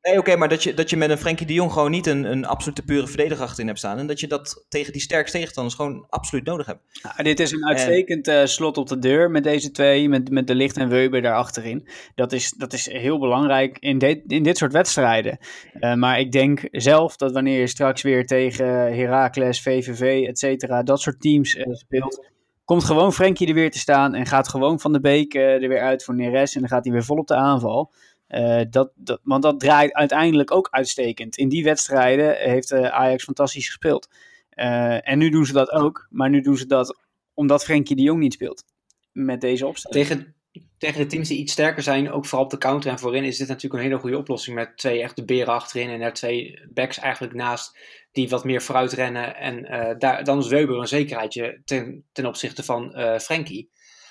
[0.02, 2.24] Nee, oké, maar dat je, dat je met een Frenkie de Jong gewoon niet een,
[2.24, 3.98] een absolute pure verdediger achterin hebt staan.
[3.98, 6.80] En dat je dat tegen die sterkste tegenstanders gewoon absoluut nodig hebt.
[7.02, 10.46] Nou, dit is een uitstekend eh, slot op de deur met deze twee, met, met
[10.46, 11.88] de Licht en Weber daar achterin.
[12.14, 15.38] Dat is, dat is heel belangrijk in, dit in dit soort wedstrijden.
[15.72, 20.82] Eh, maar ik denk zelf dat wanneer je straks weer tegen Heracles, VVV, et cetera,
[20.82, 22.26] dat soort teams eh, speelt,
[22.64, 25.80] komt gewoon Frenkie er weer te staan en gaat gewoon Van de Beek er weer
[25.80, 27.92] uit voor Neres en dan gaat hij weer vol op de aanval.
[28.28, 31.36] Eh, dat, dat, want dat draait uiteindelijk ook uitstekend.
[31.36, 34.08] In die wedstrijden heeft eh, Ajax fantastisch gespeeld.
[34.50, 37.00] Eh, en nu doen ze dat ook, maar nu doen ze dat
[37.34, 38.64] omdat Frenkie de Jong niet speelt.
[39.12, 40.06] Met deze opstelling.
[40.06, 40.34] Tegen,
[40.78, 43.38] tegen de teams die iets sterker zijn, ook vooral op de counter en voorin, is
[43.38, 44.56] dit natuurlijk een hele goede oplossing.
[44.56, 47.78] Met twee echte beren achterin en er twee backs eigenlijk naast
[48.12, 49.36] die wat meer vooruit rennen.
[49.36, 49.62] En
[49.98, 53.70] daar, dan is Weber een zekerheidje ten, ten opzichte van Frenkie.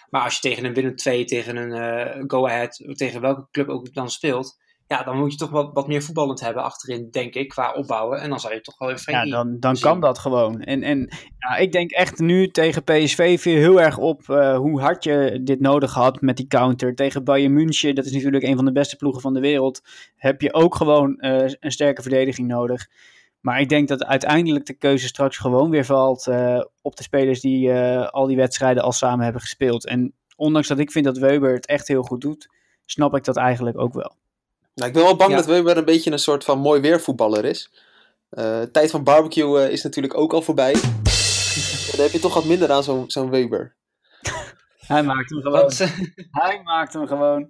[0.09, 3.67] Maar als je tegen een Willem II, tegen een eh, Go Ahead, tegen welke club
[3.69, 7.33] ook dan speelt, ja, dan moet je toch wat, wat meer voetballend hebben achterin, denk
[7.33, 8.21] ik, qua opbouwen.
[8.21, 9.31] En dan zou je toch wel weer Ja, Frenkie...
[9.31, 9.89] dan, dan zien.
[9.89, 10.61] kan dat gewoon.
[10.61, 14.81] En, en ja, ik denk echt nu tegen PSV viel heel erg op eh, hoe
[14.81, 16.95] hard je dit nodig had met die counter.
[16.95, 19.81] Tegen Bayern München, dat is natuurlijk een van de beste ploegen van de wereld,
[20.15, 22.87] heb je ook gewoon eh, een sterke verdediging nodig.
[23.39, 27.39] Maar ik denk dat uiteindelijk de keuze straks gewoon weer valt eh, op de spelers
[27.39, 29.85] die eh, al die wedstrijden al samen hebben gespeeld.
[29.85, 32.49] En ondanks dat ik vind dat Weber het echt heel goed doet,
[32.85, 34.15] snap ik dat eigenlijk ook wel.
[34.73, 35.37] Nou, ik ben wel bang Ja.
[35.37, 37.71] dat Weber een beetje een soort van mooi weervoetballer is.
[38.29, 40.73] Eh, tijd van barbecue eh, is natuurlijk ook al voorbij.
[41.91, 43.75] Dan heb je toch wat minder aan zo'n zo'n Weber.
[44.77, 45.71] Hij maakt hem gewoon.
[46.31, 47.49] Hij maakt hem gewoon.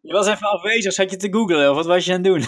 [0.00, 2.40] je was even afwezig, zat je te googlen of wat was je aan het doen?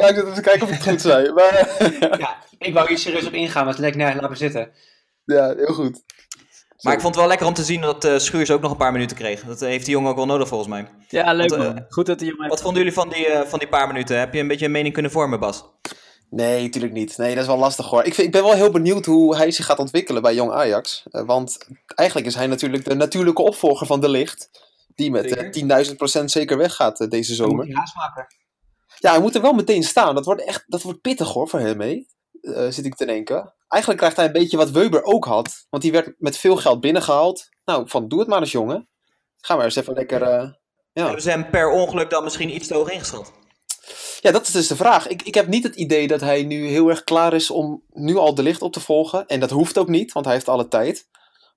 [0.00, 1.32] Ja, ik zit even te kijken of ik het goed zei.
[1.32, 1.76] Maar
[2.18, 4.70] ja, ik wou hier serieus op ingaan, maar toen denk ik, nee, laat maar zitten.
[5.24, 6.02] ja, heel goed.
[6.82, 8.76] Maar ik vond het wel lekker om te zien dat eh Schuurs ook nog een
[8.76, 9.44] paar minuten kreeg.
[9.44, 10.86] Dat heeft die jongen ook wel nodig volgens mij.
[11.08, 11.84] Ja, leuk Want, eh.
[11.88, 12.48] Goed dat de jongen...
[12.48, 14.18] Wat vonden jullie van die, eh, van die paar minuten?
[14.18, 15.64] Heb je een beetje een mening kunnen vormen, Bas?
[16.30, 17.16] Nee, natuurlijk niet.
[17.16, 18.04] Nee, dat is wel lastig hoor.
[18.04, 21.02] Ik, vind, ik ben wel heel benieuwd hoe hij zich gaat ontwikkelen bij Jong Ajax.
[21.10, 21.58] Want
[21.94, 24.50] eigenlijk is hij natuurlijk de natuurlijke opvolger van De Licht.
[24.94, 25.84] Die met eh,
[26.20, 27.66] 10.000% zeker weggaat eh, deze zomer.
[27.66, 28.26] je haast maken.
[28.98, 30.14] Ja, hij moet er wel meteen staan.
[30.14, 32.06] Dat wordt echt dat wordt pittig hoor voor hem mee.
[32.40, 33.54] Eh, zit ik te denken.
[33.68, 35.66] Eigenlijk krijgt hij een beetje wat Weber ook had.
[35.70, 37.48] Want die werd met veel geld binnengehaald.
[37.64, 38.88] Nou, van doe het maar eens jongen.
[39.40, 40.22] Ga maar eens even lekker...
[40.22, 40.48] eh,
[40.92, 41.04] ja.
[41.04, 43.32] Hebben ze hem per ongeluk dan misschien iets te hoog ingeschat?
[44.20, 45.08] Ja, dat is dus de vraag.
[45.08, 48.16] Ik, ik heb niet het idee dat hij nu heel erg klaar is om nu
[48.16, 49.26] al de licht op te volgen.
[49.26, 51.08] En dat hoeft ook niet, want hij heeft alle tijd.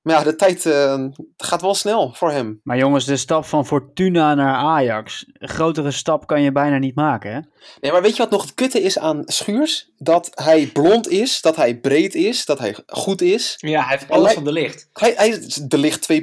[0.06, 1.06] Maar ja, de tijd eh,
[1.38, 2.60] gaat wel snel voor hem.
[2.64, 5.26] Maar jongens, de stap van Fortuna naar Ajax.
[5.34, 7.40] Een grotere stap kan je bijna niet maken, hè?
[7.80, 9.90] Nee, maar weet je wat nog het kutte is aan Schuurs?
[9.98, 13.56] Dat hij blond is, dat hij breed is, dat hij goed is.
[13.58, 14.90] Ja, hij heeft alles van de licht.
[14.94, 16.18] Hij, hij is de licht 2.0.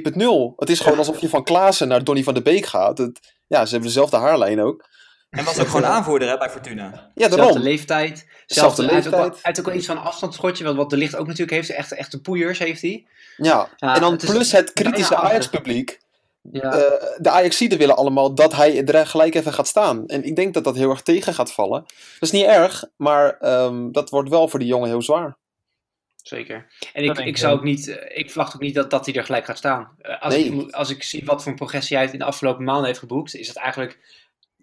[0.55, 2.97] Het is gewoon alsof je van Klaassen naar Donny van de Beek gaat.
[2.97, 4.85] Het, ja, ze hebben dezelfde haarlijn ook.
[5.33, 6.83] En was ook gewoon aanvoerder hè, bij Fortuna.
[6.83, 7.57] Ja, Zelfde daarom.
[7.61, 8.17] leeftijd.
[8.17, 9.43] Zelfde Zelfde hij heeft ook wel- leeftijd.
[9.43, 11.69] Hij heeft ook wel iets van een afstandsschotje, wat, wat de licht ook natuurlijk heeft.
[11.69, 13.05] Echt, echt de poeiers heeft hij.
[13.37, 13.69] Ja.
[13.77, 15.99] Ja, en dan het is plus het kritische Ajax-publiek.
[16.51, 16.71] Ja.
[16.73, 16.81] Eh,
[17.17, 20.07] de Ajaxiden willen allemaal dat hij er gelijk even gaat staan.
[20.07, 21.81] En ik denk dat dat heel erg tegen gaat vallen.
[21.81, 25.37] Dat is niet erg, maar ehm, dat wordt wel voor die jongen heel zwaar.
[26.23, 26.67] Zeker.
[26.93, 27.63] En Dat ik, ik zou ook.
[27.63, 29.95] niet, eh, ik verwacht ook niet dat, dat hij er gelijk gaat staan.
[30.01, 30.45] Eh, Als, Nee.
[30.45, 33.35] ik, als ik zie wat voor een progressie hij in de afgelopen maanden heeft geboekt,
[33.35, 33.99] is het eigenlijk.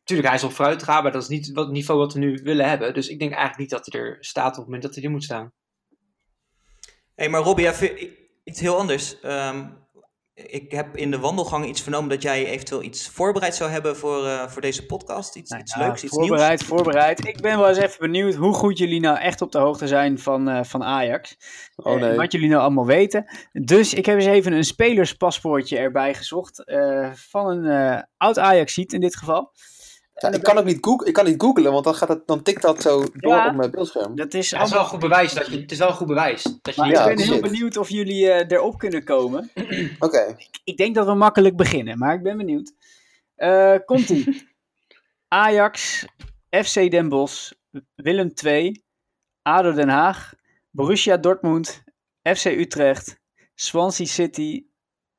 [0.05, 2.19] Tuurlijk, hij is op vooruit gegaan, maar dat is niet wat, het niveau wat we
[2.19, 2.95] nu willen hebben.
[2.95, 5.11] Dus ik denk eigenlijk niet dat hij er staat op het moment dat hij er
[5.11, 5.53] moet staan.
[7.15, 8.09] Hé, maar Robbie, even
[8.45, 9.21] iets heel anders.
[9.21, 9.67] Ehm,
[10.35, 14.27] ik heb in de wandelgang iets vernomen dat jij eventueel iets voorbereid zou hebben voor,
[14.27, 15.37] eh, voor deze podcast.
[15.37, 17.27] Iets, iets Nou, leuks, iets voorbereid, voorbereid.
[17.27, 20.19] Ik ben wel eens even benieuwd hoe goed jullie nou echt op de hoogte zijn
[20.19, 21.37] van, eh, van Ajax.
[21.77, 22.17] Oh Eh, nee.
[22.17, 23.25] wat jullie nou allemaal weten.
[23.53, 26.65] Dus ik heb eens even een spelerspaspoortje erbij gezocht.
[26.65, 27.65] eh, van een
[27.97, 29.53] eh, oud Ajax-ziet in dit geval.
[30.21, 32.43] Ja, ik, kan ook niet goog- ik kan niet googlen, want dan, gaat het, dan
[32.43, 33.49] tikt dat zo door Ja.
[33.49, 34.17] op mijn beeldscherm.
[34.17, 35.33] Dat is Ja, het is wel een goed bewijs.
[35.33, 36.43] Dat je, het is wel een goed bewijs.
[36.63, 37.41] Dat je Maar ik ben heel shit.
[37.43, 39.51] benieuwd of jullie eh, erop kunnen komen.
[39.99, 40.37] Oké.
[40.65, 42.73] Ik denk dat we makkelijk beginnen, maar ik ben benieuwd.
[43.35, 44.49] Eh Komt-ie.
[45.29, 46.05] Ajax,
[46.51, 47.53] FC Den Bosch,
[47.95, 48.83] Willem II,
[49.43, 50.33] ADO Den Haag,
[50.71, 51.83] Borussia Dortmund,
[52.23, 53.19] FC Utrecht,
[53.55, 54.65] Swansea City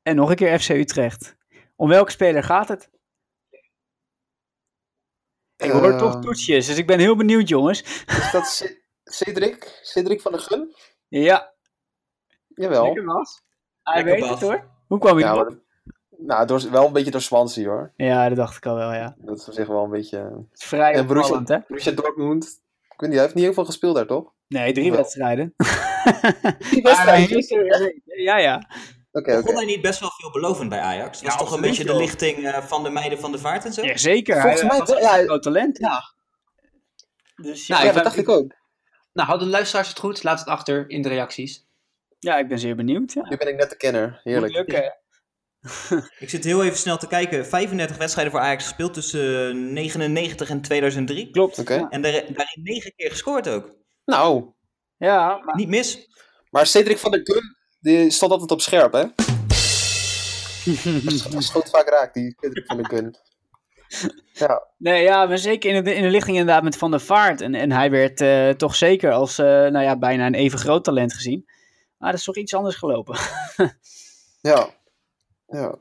[0.04, 1.36] en nog een keer FC Utrecht.
[1.76, 2.90] Om welke speler gaat het?
[5.62, 7.82] Ik hoor Eh, toch toetsjes, dus ik ben heel benieuwd jongens.
[8.06, 9.80] Is dat C- Cedric?
[9.84, 10.76] Cedric van der Gun?
[11.08, 11.54] Ja,
[12.48, 12.84] Jawel.
[12.84, 13.42] lekker was.
[13.84, 14.70] Hij Lekker weet het hoor.
[14.88, 15.58] Hoe kwam je Ja, erop?
[16.18, 17.94] nou, door, wel een beetje door Swansea hoor.
[17.96, 19.16] Ja, dat dacht ik al wel, ja.
[19.18, 20.18] Dat is op zich wel een beetje...
[20.18, 21.60] Het is vrij En Borussia- hè?
[21.68, 22.44] Borussia Dortmund.
[22.84, 24.34] Ik weet niet, hij heeft niet heel veel gespeeld daar, toch?
[24.48, 25.00] Nee, drie Wel.
[25.00, 25.54] wedstrijden.
[25.58, 27.30] Die Maar hij wedstrijd.
[27.30, 28.02] heeft er gezeten.
[28.06, 28.70] Ja, ja.
[29.12, 29.54] Begon oké.
[29.54, 31.22] hij niet best wel veelbelovend bij Ajax?
[31.22, 33.74] Was Ja, toch een beetje de lichting eh, van de meiden van de vaart en
[33.74, 33.86] zo?
[33.86, 34.42] Ja, zeker.
[34.42, 35.20] Volgens hij, mij was ja.
[35.20, 35.78] een groot talent.
[35.78, 36.02] Ja.
[37.36, 38.54] Dus Nou, ja, ik dat dacht ik ook.
[39.14, 40.24] Nou, houden de luisteraars het goed?
[40.24, 41.66] Laat het achter in de reacties.
[42.20, 43.14] ja, ik ben zeer benieuwd.
[43.14, 43.30] Ja.
[43.30, 44.20] Nu ben ik net de kenner.
[44.24, 44.54] Heerlijk.
[44.58, 44.96] Moet lukken.
[46.20, 47.46] Ik zit heel even snel te kijken.
[47.46, 51.30] 35 wedstrijden voor Ajax gespeeld tussen eh, 99 en 2003.
[51.32, 51.60] Klopt.
[51.60, 51.88] Oké.
[51.90, 53.76] En daar- daarin 9 keer gescoord ook.
[54.06, 54.54] Nou,
[54.98, 56.08] Ja, maar Niet mis.
[56.50, 59.00] maar Cedric van der Gun, die stond altijd op scherp, hè?
[61.32, 63.16] Hij schoot vaak raak, die van der Gun.
[64.34, 67.42] Ja, Nee, ja, maar zeker in de, in de lichting inderdaad met Van der Vaart.
[67.42, 70.84] En, en hij werd eh, toch zeker als eh, nou ja, bijna een even groot
[70.84, 71.46] talent gezien.
[71.98, 73.18] Maar dat is toch iets anders gelopen.
[74.52, 74.70] ja.
[75.48, 75.76] Ja.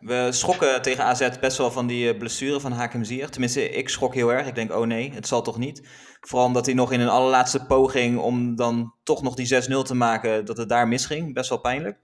[0.00, 3.30] We schrokken tegen AZ best wel van die eh, blessure van Hakim Ziyech.
[3.30, 4.46] Tenminste, ik schrok heel erg.
[4.46, 5.82] Ik denk, oh nee, het zal toch niet.
[6.20, 9.94] Vooral omdat hij nog in een allerlaatste poging om dan toch nog die 6-0 te
[9.94, 11.34] maken, dat het daar misging.
[11.34, 11.98] Best wel pijnlijk.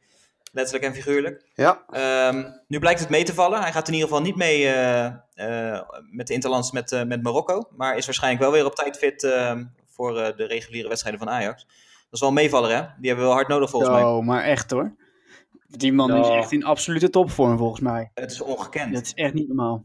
[0.52, 1.44] Letterlijk en figuurlijk.
[1.54, 3.60] Ja, Ehm, nu blijkt het mee te vallen.
[3.60, 5.04] Hij gaat in ieder geval niet mee eh,
[5.34, 7.68] eh, met de Interlands met, met Marokko.
[7.76, 9.56] Maar is waarschijnlijk wel weer op tijd fit eh,
[9.88, 11.64] voor de reguliere wedstrijden van Ajax.
[11.64, 12.80] Dat is wel een meevaller, hè?
[12.80, 14.00] Die hebben we wel hard nodig volgens mij.
[14.00, 14.96] Zo, maar echt hoor.
[15.68, 18.10] Die man is echt in absolute topvorm volgens mij.
[18.14, 18.94] Het is ongekend.
[18.94, 19.84] Dat is echt niet normaal.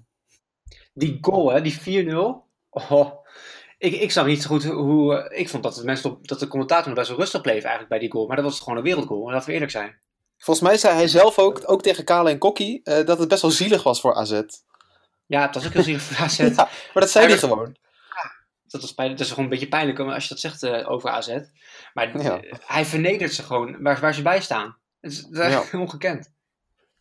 [0.93, 2.15] Die goal, hè, die 4-0.
[2.69, 3.12] Oh,
[3.78, 5.32] ik, ik zag niet zo goed hoe...
[5.36, 7.89] ik vond dat de, mensen op, dat de commentator nog best wel rustig bleef eigenlijk
[7.89, 8.28] bij die goal.
[8.28, 10.00] Maar dat was gewoon een wereldgoal, laten we eerlijk zijn.
[10.38, 13.41] volgens mij zei hij zelf ook, ook tegen Kale en Kokkie, eh, dat het best
[13.41, 14.41] wel zielig was voor AZ.
[15.26, 16.38] Ja, het was ook heel zielig voor AZ.
[16.56, 17.76] Ja, maar dat zei hij gewoon.
[18.63, 21.10] Dat, was pijnlijk, dat is gewoon een beetje pijnlijk als je dat zegt eh, over
[21.10, 21.38] AZ.
[21.93, 22.39] Maar Ja.
[22.60, 24.78] hij vernedert ze gewoon waar, waar ze bij staan.
[25.03, 25.79] Het is dat is Ja.
[25.79, 26.31] ongekend.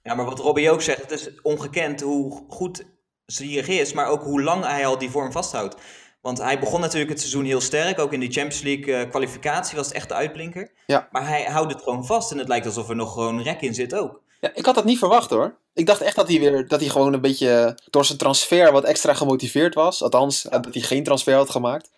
[0.03, 2.85] Ja, maar wat Robbie ook zegt, het is ongekend hoe goed
[3.27, 5.77] Ziyech is, maar ook hoe lang hij al die vorm vasthoudt.
[6.21, 9.77] Want hij begon natuurlijk het seizoen heel sterk, ook in die Champions League eh, kwalificatie
[9.77, 10.71] was het echt de uitblinker.
[10.87, 11.09] Ja.
[11.11, 13.75] Maar hij houdt het gewoon vast en het lijkt alsof er nog gewoon rek in
[13.75, 14.21] zit ook.
[14.41, 15.59] Ja, ik had dat niet verwacht hoor.
[15.75, 18.85] Ik dacht echt dat hij weer dat hij gewoon een beetje door zijn transfer wat
[18.85, 20.03] extra gemotiveerd was.
[20.03, 21.91] Althans, dat hij geen transfer had gemaakt.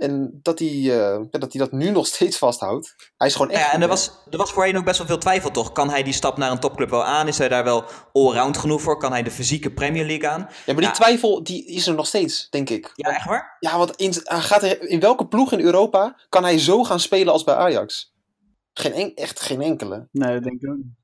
[0.00, 0.84] En dat hij, eh,
[1.30, 2.94] ja, dat hij dat nu nog steeds vasthoudt.
[3.16, 3.66] Hij is gewoon echt.
[3.66, 5.72] Ja, en er was, er was voorheen ook best wel veel twijfel toch.
[5.72, 7.28] Kan hij die stap naar een topclub wel aan?
[7.28, 8.98] Is hij daar wel allround genoeg voor?
[8.98, 10.40] Kan hij de fysieke Premier League aan?
[10.40, 10.90] Ja, maar die Ja.
[10.90, 12.92] twijfel die is er nog steeds, denk ik.
[12.94, 13.56] Ja, echt waar?
[13.60, 17.32] Ja, want in, gaat er- in welke ploeg in Europa kan hij zo gaan spelen
[17.32, 18.14] als bij Ajax?
[18.72, 20.08] Geen en- echt geen enkele.
[20.12, 20.98] Nee, dat denk ik ook niet.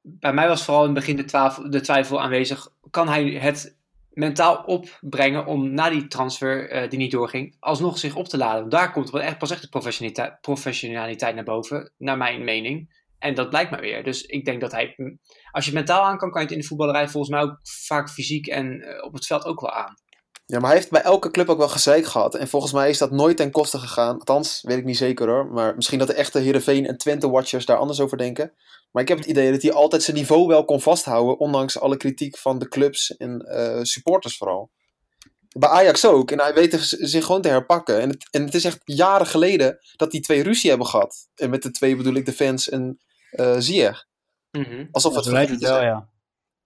[0.00, 2.68] Bij mij was vooral in het begin de, twijfel, de twijfel aanwezig.
[2.90, 3.76] Kan hij het
[4.14, 8.68] mentaal opbrengen om na die transfer eh, die niet doorging, alsnog zich op te laden?
[8.68, 13.02] Daar komt echt, pas echt de professionaliteit, professionaliteit naar boven, naar mijn mening.
[13.18, 14.04] En dat blijkt maar weer.
[14.04, 14.96] Dus ik denk dat hij,
[15.50, 18.10] als je mentaal aan kan, kan je het in de voetballerij volgens mij ook vaak
[18.10, 19.94] fysiek en eh, op het veld ook wel aan.
[20.46, 22.34] Ja, maar hij heeft bij elke club ook wel gezeik gehad.
[22.34, 24.18] En volgens mij is dat nooit ten koste gegaan.
[24.18, 25.46] Althans, weet ik niet zeker hoor.
[25.46, 28.52] Maar misschien dat de echte Heerenveen en Twente-watchers daar anders over denken.
[28.94, 31.38] Maar ik heb het idee dat hij altijd zijn niveau wel kon vasthouden.
[31.38, 34.70] Ondanks alle kritiek van de clubs en eh, supporters vooral.
[35.58, 36.30] Bij Ajax ook.
[36.30, 38.00] En hij weet zich gewoon te herpakken.
[38.00, 41.28] En het, en het is echt jaren geleden dat die twee ruzie hebben gehad.
[41.34, 42.98] En met de twee bedoel ik de fans en
[43.30, 44.06] eh Ziyech.
[44.50, 44.86] Mhm.
[44.90, 46.08] Alsof het lijkt het vergeten wel, zijn.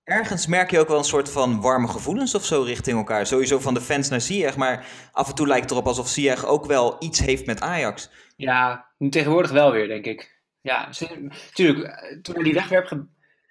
[0.06, 0.16] ja.
[0.16, 3.26] Ergens merk je ook wel een soort van warme gevoelens of zo richting elkaar.
[3.26, 6.46] Sowieso van de fans naar Ziyech, maar af en toe lijkt het erop alsof Ziyech
[6.46, 8.10] ook wel iets heeft met Ajax.
[8.36, 10.37] Ja, nu tegenwoordig wel weer, denk ik.
[10.60, 10.90] Ja,
[11.20, 12.18] natuurlijk.
[12.22, 13.06] Toen hij die wegwerpge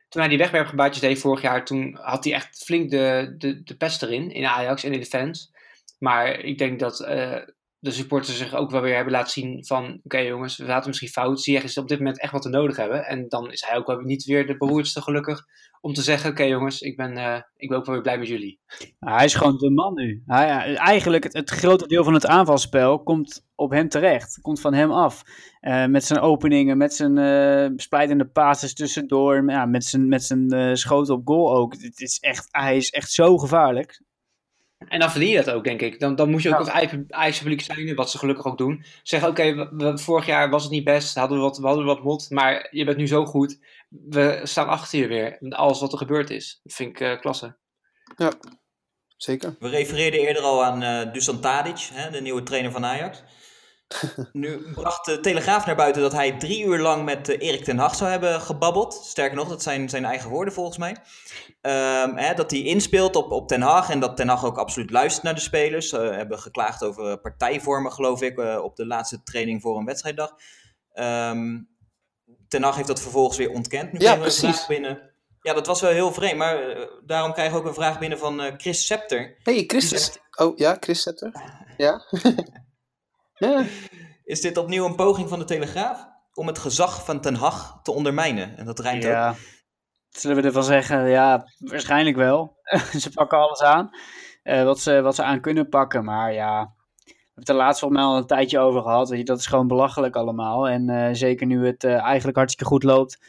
[0.10, 0.38] toen die
[1.02, 4.84] deed vorig jaar, toen had hij echt flink de, de, de pest erin, in Ajax
[4.84, 5.52] en in de fans.
[6.00, 7.42] Maar ik denk dat eh,
[7.88, 11.10] de supporters zich ook wel weer hebben laten zien van, oké jongens, we zaten misschien
[11.10, 11.42] fout.
[11.42, 13.06] Ziyech is op dit moment echt wat we nodig hebben.
[13.06, 15.46] En dan is hij ook wel niet weer de beroerdste gelukkig
[15.82, 18.28] om te zeggen, oké jongens, ik ben, eh, ik ben ook wel weer blij met
[18.28, 18.60] jullie.
[19.00, 20.24] Hij is gewoon de man nu.
[20.26, 24.40] Hij, eigenlijk het, het grote deel van het aanvalspel komt op hem terecht.
[24.42, 25.24] Komt van hem af.
[25.60, 29.52] Eh, met zijn openingen, met zijn eh splijtende passes tussendoor.
[29.52, 31.74] Ja, met zijn, met zijn schoten op goal ook.
[31.74, 34.02] Het is echt, hij is echt zo gevaarlijk.
[34.78, 36.00] En dan verdien je dat ook, denk ik.
[36.00, 36.60] Dan, dan moet je ook Ja.
[36.60, 38.84] als eigen eigen publiek zijn, wat ze gelukkig ook doen.
[39.04, 42.30] Zeggen, oké, vorig jaar was het niet best, hadden we, wat, we hadden wat mot,
[42.30, 43.60] maar je bent nu zo goed.
[43.90, 46.60] We staan achter je weer, met alles wat er gebeurd is.
[46.64, 47.56] Dat vind ik eh, klasse.
[49.18, 49.56] Zeker.
[49.60, 53.24] We refereerden eerder al aan eh Dusan Tadic, hè, de nieuwe trainer van Ajax.
[54.34, 57.78] nu bracht de Telegraaf naar buiten dat hij drie uur lang met eh, Erik ten
[57.78, 58.94] Hag zou hebben gebabbeld.
[58.94, 60.96] Sterker nog, dat zijn zijn eigen woorden volgens mij.
[61.62, 64.92] Ehm, hè, dat hij inspeelt op, op Ten Hag en dat Ten Hag ook absoluut
[64.92, 65.90] luistert naar de spelers.
[65.90, 70.34] Ze hebben geklaagd over partijvormen, geloof ik, eh, op de laatste training voor een wedstrijddag.
[70.94, 71.58] Ehm
[72.48, 73.92] Ten Hag heeft dat vervolgens weer ontkend.
[73.92, 74.40] Nu Ja, we een precies.
[74.56, 75.12] vraag binnen.
[75.42, 78.18] Ja, dat was wel heel vreemd, maar eh, daarom krijgen we ook een vraag binnen
[78.18, 79.38] van eh, Chris Scepter.
[79.44, 80.18] hey, Christus.
[80.36, 81.32] Oh ja, Chris Setter.
[81.78, 82.02] Ja.
[83.38, 83.64] ja.
[84.24, 86.16] Is dit opnieuw een poging van de Telegraaf?
[86.38, 88.58] om het gezag van Ten Hag te ondermijnen.
[88.58, 89.12] En dat rijmt ook.
[89.12, 89.36] Ja,
[90.10, 91.10] zullen we ervan zeggen?
[91.10, 92.58] Ja, waarschijnlijk wel.
[93.00, 93.90] ze pakken alles aan.
[94.44, 96.04] eh, wat, ze, wat ze aan kunnen pakken.
[96.04, 99.10] Maar ja, we hebben het er laatst volgens mij al een tijdje over gehad.
[99.10, 100.68] Weet je, dat is gewoon belachelijk allemaal.
[100.68, 103.20] En eh, zeker nu het eh, eigenlijk hartstikke goed loopt,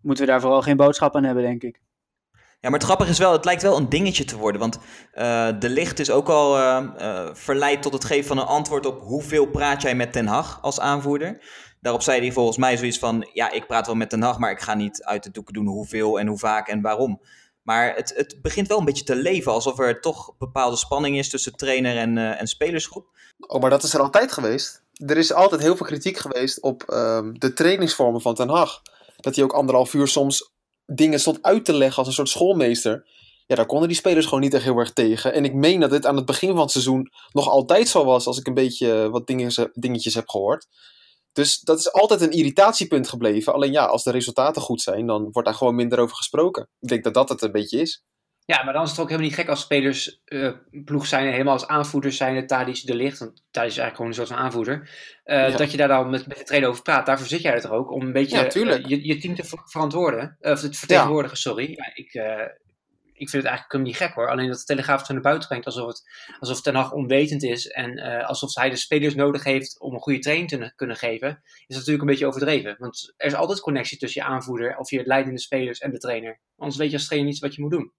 [0.00, 1.80] moeten we daar vooral geen boodschap aan hebben, denk ik.
[2.62, 4.60] Ja, maar het grappige is wel, het lijkt wel een dingetje te worden.
[4.60, 4.78] Want
[5.12, 9.00] eh, de licht is ook al eh, verleid tot het geven van een antwoord op
[9.00, 11.44] hoeveel praat jij met Ten Hag als aanvoerder.
[11.80, 14.50] Daarop zei hij volgens mij zoiets van, ja, ik praat wel met Ten Hag, maar
[14.50, 17.20] ik ga niet uit de doeken doen hoeveel en hoe vaak en waarom.
[17.62, 21.30] Maar het, het begint wel een beetje te leven, alsof er toch bepaalde spanning is
[21.30, 23.06] tussen trainer en, en spelersgroep.
[23.38, 24.82] Oh, maar dat is er altijd geweest.
[25.06, 28.82] Er is altijd heel veel kritiek geweest op ehm, de trainingsvormen van Ten Hag.
[29.16, 30.51] Dat hij ook anderhalf uur soms
[30.86, 33.06] dingen stond uit te leggen als een soort schoolmeester.
[33.46, 35.32] Ja, daar konden die spelers gewoon niet echt heel erg tegen.
[35.32, 38.26] En ik meen dat dit aan het begin van het seizoen nog altijd zo was,
[38.26, 40.66] als ik een beetje wat dingen, dingetjes heb gehoord.
[41.32, 43.52] Dus dat is altijd een irritatiepunt gebleven.
[43.52, 46.68] Alleen ja, als de resultaten goed zijn, dan wordt daar gewoon minder over gesproken.
[46.80, 48.02] Ik denk dat dat het een beetje is.
[48.44, 50.52] Ja, maar dan is het ook helemaal niet gek als spelers eh,
[50.84, 54.14] ploeg zijn, helemaal als aanvoerders zijn, Tadic de Licht, want Tadic is eigenlijk gewoon een
[54.16, 54.90] soort van aanvoerder,
[55.24, 55.56] eh, Ja.
[55.56, 57.06] dat je daar dan met, met de trainer over praat.
[57.06, 59.44] Daarvoor zit jij er toch ook, om een beetje Ja, eh, je, je team te
[59.44, 61.70] ver- verantwoorden, of te vertegenwoordigen, sorry.
[61.70, 62.12] Ja, ik,
[63.12, 65.22] ik vind het eigenlijk helemaal niet gek hoor, alleen dat de Telegraaf het zo naar
[65.22, 66.02] buiten brengt alsof, het,
[66.38, 70.18] alsof Ten Hag onwetend is en alsof hij de spelers nodig heeft om een goede
[70.18, 72.76] training te kunnen geven, is natuurlijk een beetje overdreven.
[72.78, 76.40] Want er is altijd connectie tussen je aanvoerder of je leidende spelers en de trainer.
[76.56, 77.92] Anders weet je als trainer niet wat je moet doen.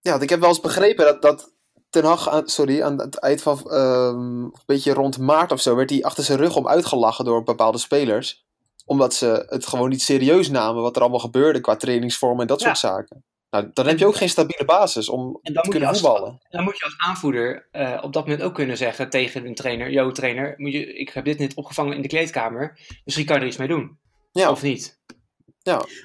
[0.00, 1.52] Ja, want ik heb wel eens begrepen dat, dat
[1.90, 5.74] Ten Hag, aan, sorry, aan het eind van ehm, een beetje rond maart of zo,
[5.76, 8.46] werd hij achter zijn rug om uitgelachen door bepaalde spelers.
[8.84, 12.60] Omdat ze het gewoon niet serieus namen wat er allemaal gebeurde qua trainingsvormen en dat
[12.60, 12.66] Ja.
[12.66, 13.24] soort zaken.
[13.50, 16.38] Nou, dan heb je ook geen stabiele basis om En dan te kunnen als, voetballen.
[16.50, 19.90] dan moet je als aanvoerder eh, op dat moment ook kunnen zeggen tegen een trainer:
[19.90, 22.78] Yo, trainer, moet je, ik heb dit net opgevangen in de kleedkamer.
[23.04, 23.98] Misschien kan je er iets mee doen.
[24.32, 24.98] Ja, Of niet?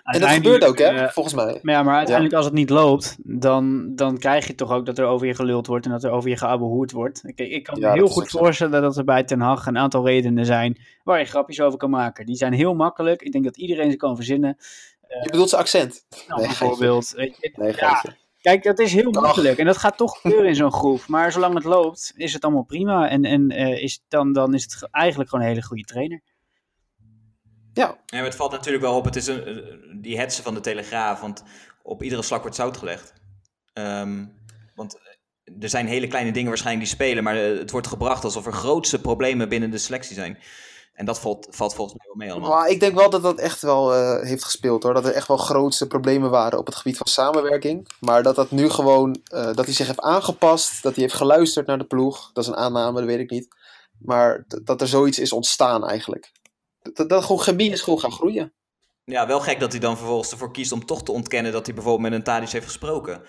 [0.04, 1.60] En dat gebeurt ook, hè, eh, volgens mij.
[1.62, 4.98] Maar ja, maar uiteindelijk als het niet loopt, dan, dan krijg je toch ook dat
[4.98, 7.22] er over je geluld wordt en dat er over je geabehoerd wordt.
[7.26, 10.06] Ik, ik kan Ja, me heel goed voorstellen dat er bij Ten Hag een aantal
[10.06, 12.26] redenen zijn waar je grapjes over kan maken.
[12.26, 13.22] Die zijn heel makkelijk.
[13.22, 14.58] Ik denk dat iedereen ze kan verzinnen.
[15.24, 16.06] Je bedoelt zijn accent.
[16.28, 17.14] Nou, Nee, bijvoorbeeld.
[17.16, 18.04] Nee, Ja.
[18.42, 21.04] Kijk, dat is heel makkelijk en dat gaat toch gebeuren in zo'n groep.
[21.08, 23.10] Maar zolang het loopt, is het allemaal prima.
[23.10, 26.22] En, en eh, is, dan, dan is het ge- eigenlijk gewoon een hele goede trainer.
[27.74, 29.56] Ja, maar het valt natuurlijk wel op, het is een, eh,
[30.02, 31.44] die hetsen van de Telegraaf, want
[31.84, 33.14] op iedere slak wordt zout gelegd.
[33.74, 34.26] Ehm,
[34.76, 38.24] want eh, er zijn hele kleine dingen waarschijnlijk die spelen, maar eh, het wordt gebracht
[38.24, 40.38] alsof er grootste problemen binnen de selectie zijn.
[40.94, 42.60] En dat valt, valt volgens mij wel mee allemaal.
[42.60, 44.94] maar ik denk wel dat dat echt wel heeft gespeeld hoor.
[44.94, 47.88] Dat er echt wel grootste problemen waren op het gebied van samenwerking.
[48.00, 50.84] Maar dat dat nu gewoon, dat hij zich heeft aangepast.
[50.84, 52.30] Dat hij heeft geluisterd naar de ploeg.
[52.34, 53.48] Dat is een aanname, dat weet ik niet.
[53.98, 56.32] Maar dat er zoiets is ontstaan eigenlijk.
[56.94, 58.54] Dat, dat gewoon chemie is gewoon gaan groeien.
[59.06, 61.76] Ja, wel gek dat hij dan vervolgens ervoor kiest om toch te ontkennen dat hij
[61.76, 63.22] bijvoorbeeld met een Tadic heeft gesproken.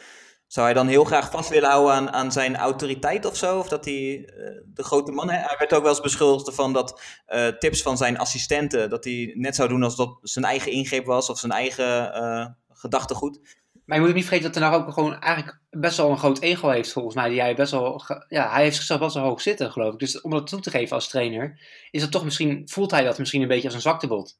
[0.46, 3.58] Zou hij dan heel graag vast willen houden aan, aan zijn autoriteit of zo?
[3.58, 5.30] Of dat hij eh, de grote man...
[5.30, 8.90] Hij werd ook wel eens beschuldigd ervan dat eh, tips van zijn assistenten...
[8.90, 12.46] dat hij net zou doen alsof dat zijn eigen ingreep was of zijn eigen eh,
[12.68, 13.40] gedachtegoed.
[13.84, 16.18] Maar je moet ook niet vergeten dat Ten Hag ook gewoon eigenlijk best wel een
[16.18, 17.28] groot ego heeft, volgens mij.
[17.28, 19.98] Die hij best wel, ja, hij heeft zichzelf best wel hoog zitten, geloof ik.
[19.98, 23.18] Dus om dat toe te geven als trainer, is dat toch misschien, voelt hij dat
[23.18, 24.38] misschien een beetje als een zwaktebod.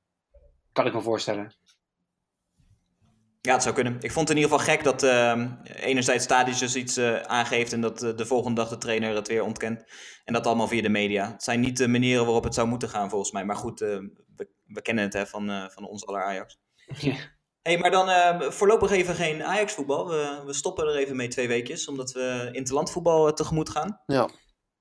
[0.72, 1.54] Kan ik me voorstellen.
[3.40, 3.96] Ja, het zou kunnen.
[4.00, 7.72] Ik vond het in ieder geval gek dat ehm, enerzijds Tadic dus iets eh, aangeeft...
[7.72, 9.84] en dat eh, de volgende dag de trainer het weer ontkent.
[10.24, 11.30] En dat allemaal via de media.
[11.30, 13.44] Het zijn niet de manieren waarop het zou moeten gaan, volgens mij.
[13.44, 13.98] Maar goed, eh,
[14.36, 16.58] we, we kennen het hè, van, van ons aller Ajax.
[16.98, 17.14] Ja.
[17.64, 20.08] Hey, maar dan eh, voorlopig even geen Ajax-voetbal.
[20.08, 24.00] We, we stoppen er even mee twee weekjes, omdat we interlandvoetbal eh, tegemoet gaan.
[24.06, 24.28] Ja.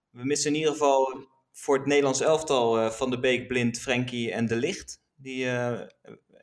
[0.09, 4.31] We missen in ieder geval voor het Nederlands elftal eh, Van de Beek, Blind, Frenkie
[4.31, 5.01] en De Licht.
[5.15, 5.79] Die eh,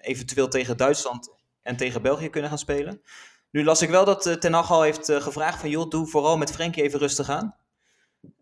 [0.00, 3.02] eventueel tegen Duitsland en tegen België kunnen gaan spelen.
[3.50, 5.70] Nu las ik wel dat Ten Hag al heeft gevraagd van...
[5.70, 7.56] joh, doe vooral met Frenkie even rustig aan.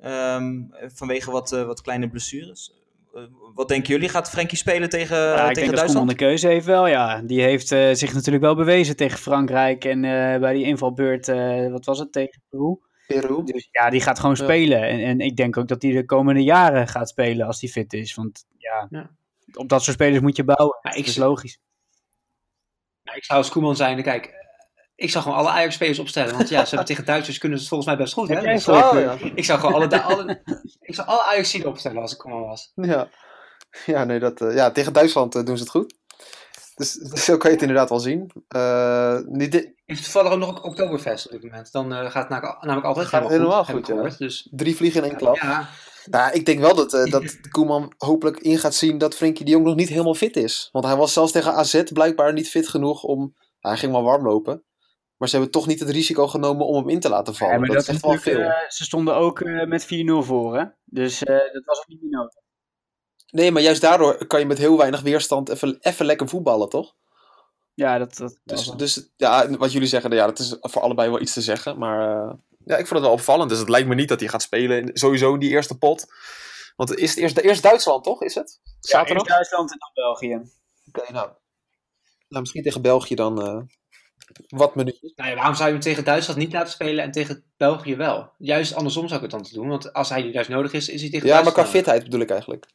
[0.00, 0.62] Ehm,
[0.94, 2.77] vanwege wat, wat kleine blessures.
[3.22, 4.08] Eh, wat denken jullie?
[4.08, 6.08] Gaat Frenkie spelen tegen, Ja, ik tegen denk dat Koeman Duitsland?
[6.08, 7.22] de keuze heeft wel, ja.
[7.22, 11.70] Die heeft eh, zich natuurlijk wel bewezen tegen Frankrijk en eh, bij die invalbeurt, eh,
[11.70, 12.76] wat was het, tegen Peru.
[13.06, 13.44] Peru.
[13.44, 14.44] Dus ja, die gaat gewoon Ja.
[14.44, 14.82] spelen.
[14.82, 17.92] En, en ik denk ook dat hij de komende jaren gaat spelen als hij fit
[17.92, 18.14] is.
[18.14, 19.10] Want ja, Ja.
[19.52, 20.78] op dat soort spelers moet je bouwen.
[20.82, 21.58] Ja, dat ik is logisch.
[23.02, 24.37] Nou, ik zou als Koeman zijn, kijk, eh,
[24.98, 26.36] ik zou gewoon alle Ajax-spelers opstellen.
[26.36, 28.28] Want ja, ze hebben tegen Duitsers kunnen ze het volgens mij best goed.
[28.28, 28.40] Hè?
[28.40, 29.16] Dus, eh, ja.
[29.34, 30.42] ik zou gewoon alle, alle,
[30.80, 32.72] ik zou alle Ajax opstellen als ik Koeman was.
[32.74, 33.08] Ja,
[33.86, 35.94] ja, nee, dat, eh, ja tegen Duitsland eh, doen ze het goed.
[36.74, 36.92] Dus
[37.26, 38.30] zo kan je het inderdaad wel zien.
[38.48, 41.72] Eh, niet Is toevallig ook nog Oktoberfest op dit moment.
[41.72, 44.26] Dan gaat het namelijk, altijd Gaat helemaal, helemaal goed, ja.
[44.26, 45.36] Dus drie vliegen in één klap.
[45.36, 45.68] ja,
[46.04, 49.64] Nou, ik denk wel dat, dat Koeman hopelijk in gaat zien dat Frenkie de Jong
[49.64, 50.68] nog niet helemaal fit is.
[50.72, 53.34] Want hij was zelfs tegen AZ blijkbaar niet fit genoeg om...
[53.58, 54.64] Hij ging maar warm lopen.
[55.18, 57.54] Maar ze hebben toch niet het risico genomen om hem in te laten vallen.
[57.54, 58.40] Ja, maar dat, is echt wel veel.
[58.40, 59.86] eh, ze stonden ook eh, met 4-0
[60.26, 60.64] voor, hè?
[60.84, 62.34] Dus eh, dat was ook niet meer nodig.
[63.30, 66.94] Nee, maar juist daardoor kan je met heel weinig weerstand even, even lekker voetballen, toch?
[67.74, 71.10] Ja, dat, dat Dus, wel- dus ja, wat jullie zeggen, ja, dat is voor allebei
[71.10, 71.78] wel iets te zeggen.
[71.78, 73.48] Maar eh, ja, ik vond het wel opvallend.
[73.50, 74.78] Dus het lijkt me niet dat hij gaat spelen.
[74.80, 76.06] in- Sowieso in die eerste pot.
[76.76, 78.22] Want is het eerst, eerst Duitsland, toch?
[78.22, 78.60] Is het?
[78.62, 79.16] Ja, Zaterdag?
[79.16, 80.50] eerst Duitsland en dan België.
[80.88, 81.28] Oké, nou.
[82.28, 82.40] nou.
[82.40, 83.60] Misschien tegen België dan eh,
[84.48, 85.12] wat minuutjes.
[85.16, 88.32] Nou ja, waarom zou je hem tegen Duitsland niet laten spelen en tegen België wel?
[88.38, 89.68] Juist andersom zou ik het dan te doen.
[89.68, 91.84] Want als hij nu juist nodig is, is hij tegen Ja, maar qua Duitsland.
[91.84, 92.66] fitheid bedoel ik eigenlijk.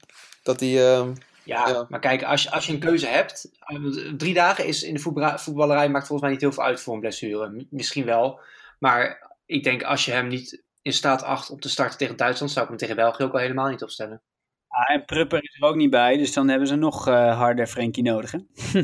[0.43, 0.93] Dat hij...
[0.97, 1.13] ehm,
[1.43, 1.85] Ja, Ja.
[1.89, 3.49] maar kijk, als je, als je een keuze hebt.
[3.59, 3.77] eh,
[4.17, 4.99] Drie dagen is in de
[5.39, 7.65] voetballerij maakt volgens mij niet heel veel uit voor een blessure.
[7.69, 8.39] Misschien wel.
[8.79, 12.51] Maar ik denk als je hem niet in staat acht om te starten tegen Duitsland,
[12.51, 14.21] zou ik hem tegen België ook al helemaal niet opstellen.
[14.67, 17.67] Ah, en Prupper is er ook niet bij, dus dan hebben ze nog eh, harder
[17.67, 18.39] Frenkie nodig, hè?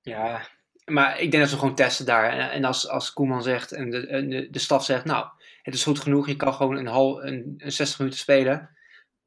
[0.00, 0.48] Ja,
[0.88, 2.30] maar ik denk dat ze gewoon testen daar.
[2.30, 5.26] En, en als, als Koeman zegt en de, de, de staf zegt, nou,
[5.62, 8.70] het is goed genoeg, je kan gewoon een, hal, een, een 60 minuten spelen.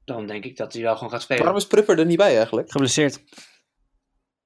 [0.05, 1.43] Dan denk ik dat hij wel gewoon gaat spelen.
[1.43, 2.71] waarom is Prupper er niet bij eigenlijk?
[2.71, 3.23] Geblesseerd.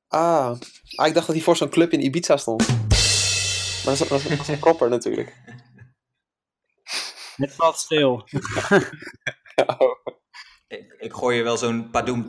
[0.08, 0.60] Ah,
[0.96, 2.68] ah ik dacht dat hij voor zo'n club in Ibiza stond.
[2.68, 5.34] Maar dat is, dat is, dat is een propper natuurlijk.
[7.36, 8.24] Het valt stil.
[10.68, 12.28] Ik, ik gooi je wel zo'n padoem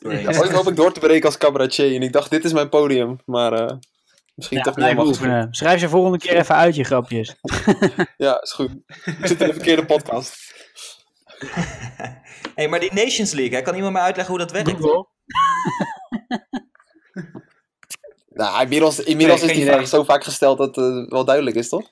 [0.00, 0.22] doorheen.
[0.22, 1.94] Ja, ooit hoop ik door te breken als cabaretier.
[1.94, 3.18] En ik dacht, dit is mijn podium.
[3.24, 3.76] Maar eh,
[4.34, 5.54] misschien Ja, toch niet helemaal oefenen.
[5.54, 7.34] Schrijf ze volgende keer even uit, je grapjes.
[8.16, 8.70] Ja, is goed.
[9.04, 10.52] Ik zit in de verkeerde podcast.
[12.54, 14.70] hey, maar die Nations League, hè, kan iemand mij uitleggen hoe dat werkt?
[14.70, 15.06] Google.
[18.34, 19.88] Nou, inmiddels, inmiddels Nee, is die vraag idee.
[19.88, 21.90] zo vaak gesteld dat het eh, wel duidelijk is, toch?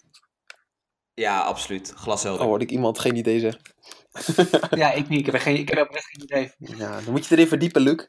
[1.14, 1.92] Ja, absoluut.
[1.96, 2.38] Glashelder.
[2.38, 3.60] Dan hoorde ik iemand geen idee zeggen.
[4.70, 5.18] Ja, ik niet.
[5.26, 6.52] Ik heb, geen, ik heb oprecht geen idee.
[6.78, 8.06] Ja, dan moet je erin verdiepen, Luc.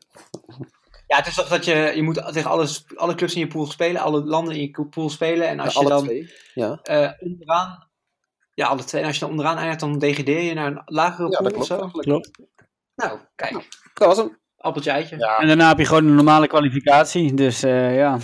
[1.14, 3.66] Ja, het is toch dat je, je moet tegen alle, alle clubs in je pool
[3.66, 5.48] spelen, alle landen in je pool spelen.
[5.48, 6.34] En als je Alle dan twee.
[6.54, 6.80] Ja.
[6.84, 7.88] eh, onderaan,
[8.54, 9.02] ja, alle twee.
[9.02, 11.58] En als je dan onderaan eindigt, dan degradeer je naar een lagere ja, pool dat
[11.60, 12.00] of klopt zo.
[12.00, 12.32] Klopt.
[12.96, 13.52] Nou, kijk,
[13.94, 14.40] Dat was hem.
[14.58, 15.18] appeltje eitje.
[15.18, 15.38] Ja.
[15.38, 18.18] En daarna heb je gewoon een normale kwalificatie, dus eh, ja.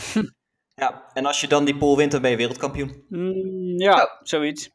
[0.75, 3.05] Ja, en als je dan die pool wint, dan ben je wereldkampioen.
[3.09, 4.69] Mm, ja, zoiets.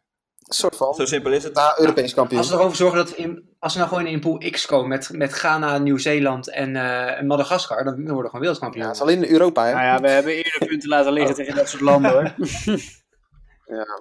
[0.45, 0.95] Een soort van.
[0.95, 1.55] Zo simpel is het.
[1.55, 2.39] Nou, Europees kampioen.
[2.41, 4.89] Als we ervoor zorgen dat we in, als we nou gewoon in pool X komen
[4.89, 8.83] met, met Ghana, Nieuw-Zeeland en, eh, en Madagaskar, dan, worden we gewoon wereldkampioen.
[8.83, 9.73] Ja, het is alleen in Europa, hè?
[9.73, 12.35] Nou ja, we hebben eerder punten laten liggen tegen dat soort landen, hoor.
[13.67, 14.01] Ja.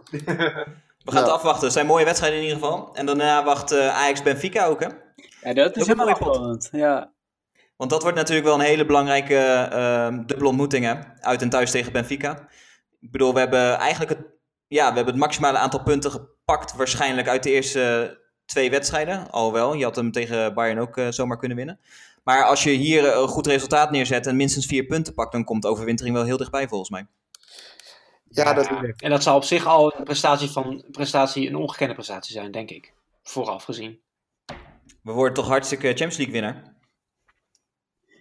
[1.03, 1.63] We gaan het afwachten.
[1.63, 2.95] Het zijn mooie wedstrijden in ieder geval.
[2.95, 4.87] En daarna wacht eh, Ajax-Benfica ook, hè?
[5.41, 6.69] Ja, dat is helemaal spannend.
[6.71, 7.13] Ja.
[7.77, 9.35] Want dat wordt natuurlijk wel een hele belangrijke
[9.71, 10.93] ehm dubbele ontmoeting, hè?
[11.19, 12.47] Uit en thuis tegen Benfica.
[12.99, 14.27] Ik bedoel, we hebben eigenlijk het,
[14.67, 19.31] ja, we hebben het maximale aantal punten gepakt waarschijnlijk uit de eerste twee wedstrijden.
[19.31, 21.79] Alhoewel, je had hem tegen Bayern ook eh, zomaar kunnen winnen.
[22.23, 25.43] Maar als je hier eh, een goed resultaat neerzet en minstens vier punten pakt, dan
[25.43, 27.07] komt de overwintering wel heel dichtbij volgens mij.
[28.29, 32.33] Ja, dat, En dat zal op zich al een prestatie, van, prestatie, een ongekende prestatie
[32.33, 32.93] zijn, denk ik.
[33.23, 33.99] Vooraf gezien.
[35.01, 36.75] We worden toch hartstikke Champions League winnaar.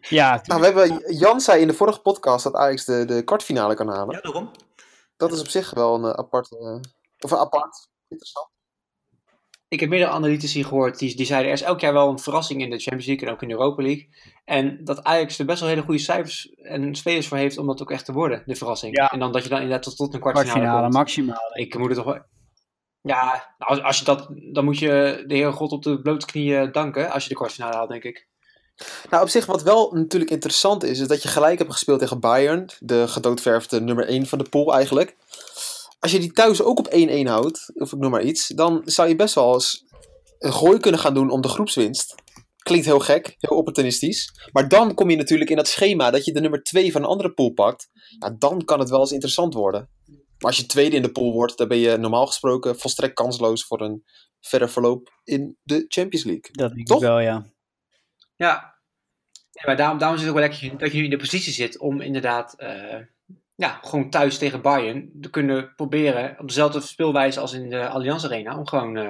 [0.00, 3.74] Ja, nou, we hebben, Jan zei in de vorige podcast dat Ajax de, de kwartfinale
[3.74, 4.14] kan halen.
[4.14, 4.50] Ja, daarom.
[5.16, 6.50] Dat is op zich wel een apart...
[7.20, 7.90] of een apart.
[8.12, 8.50] Interessant.
[9.68, 12.60] Ik heb meerdere analytici gehoord die, die zeiden er is elk jaar wel een verrassing
[12.60, 14.08] in de Champions League en ook in de Europa League.
[14.44, 17.82] En dat Ajax er best wel hele goede cijfers en spelers voor heeft om dat
[17.82, 18.96] ook echt te worden, de verrassing.
[18.96, 19.10] Ja.
[19.10, 21.50] En dan dat je dan inderdaad tot, tot een kwartfinale, kwartfinale, maximaal.
[21.52, 22.22] Ik moet het toch wel...
[23.00, 26.26] Ja, nou, als, als je dat, dan moet je de Heer God op de blote
[26.26, 28.28] knieën danken als je de kwartfinale haalt, denk ik.
[29.10, 32.20] Nou, op zich wat wel natuurlijk interessant is, is dat je gelijk hebt gespeeld tegen
[32.20, 32.68] Bayern.
[32.78, 35.16] De gedoodverfde nummer 1 van de pool eigenlijk.
[36.02, 39.08] Als je die thuis ook op 1-1 houdt, of ik noem maar iets, dan zou
[39.08, 39.84] je best wel eens
[40.38, 42.14] een gooi kunnen gaan doen om de groepswinst.
[42.56, 44.48] Klinkt heel gek, heel opportunistisch.
[44.52, 47.08] Maar dan kom je natuurlijk in dat schema dat je de nummer 2 van een
[47.08, 47.88] andere pool pakt.
[48.18, 49.90] Ja, dan kan het wel eens interessant worden.
[50.06, 53.64] Maar als je tweede in de pool wordt, dan ben je normaal gesproken volstrekt kansloos
[53.64, 54.04] voor een
[54.40, 56.48] verder verloop in de Champions League.
[56.52, 56.96] Dat denk Toch?
[56.96, 57.46] ik wel, ja.
[58.36, 58.74] Ja.
[59.50, 61.52] ja maar daarom, daarom is het ook wel lekker dat je nu in de positie
[61.52, 63.00] zit om inderdaad eh,
[63.62, 68.24] ja, gewoon thuis tegen Bayern te kunnen proberen op dezelfde speelwijze als in de Allianz
[68.24, 69.08] Arena om gewoon eh,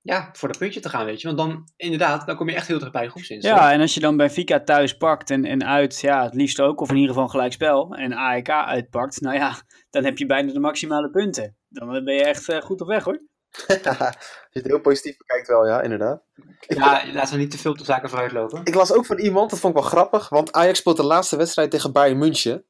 [0.00, 1.26] ja, voor de puntje te gaan, weet je.
[1.26, 3.48] Want dan inderdaad, dan kom je echt heel dichtbij de groepswinst.
[3.48, 3.56] hoor.
[3.56, 6.80] Ja, en als je dan Benfica thuis pakt en, en uit, ja, het liefst ook,
[6.80, 9.54] of in ieder geval gelijk spel, en AEK uitpakt, nou ja,
[9.90, 11.56] dan heb je bijna de maximale punten.
[11.68, 13.22] Dan ben je echt eh, goed op weg, hoor.
[13.66, 13.78] Als
[14.52, 16.22] je het heel positief bekijkt wel, ja, inderdaad.
[16.60, 18.60] Ja, laten we niet te veel op de zaken vooruitlopen.
[18.64, 21.36] Ik las ook van iemand, dat vond ik wel grappig, want Ajax speelt de laatste
[21.36, 22.64] wedstrijd tegen Bayern München.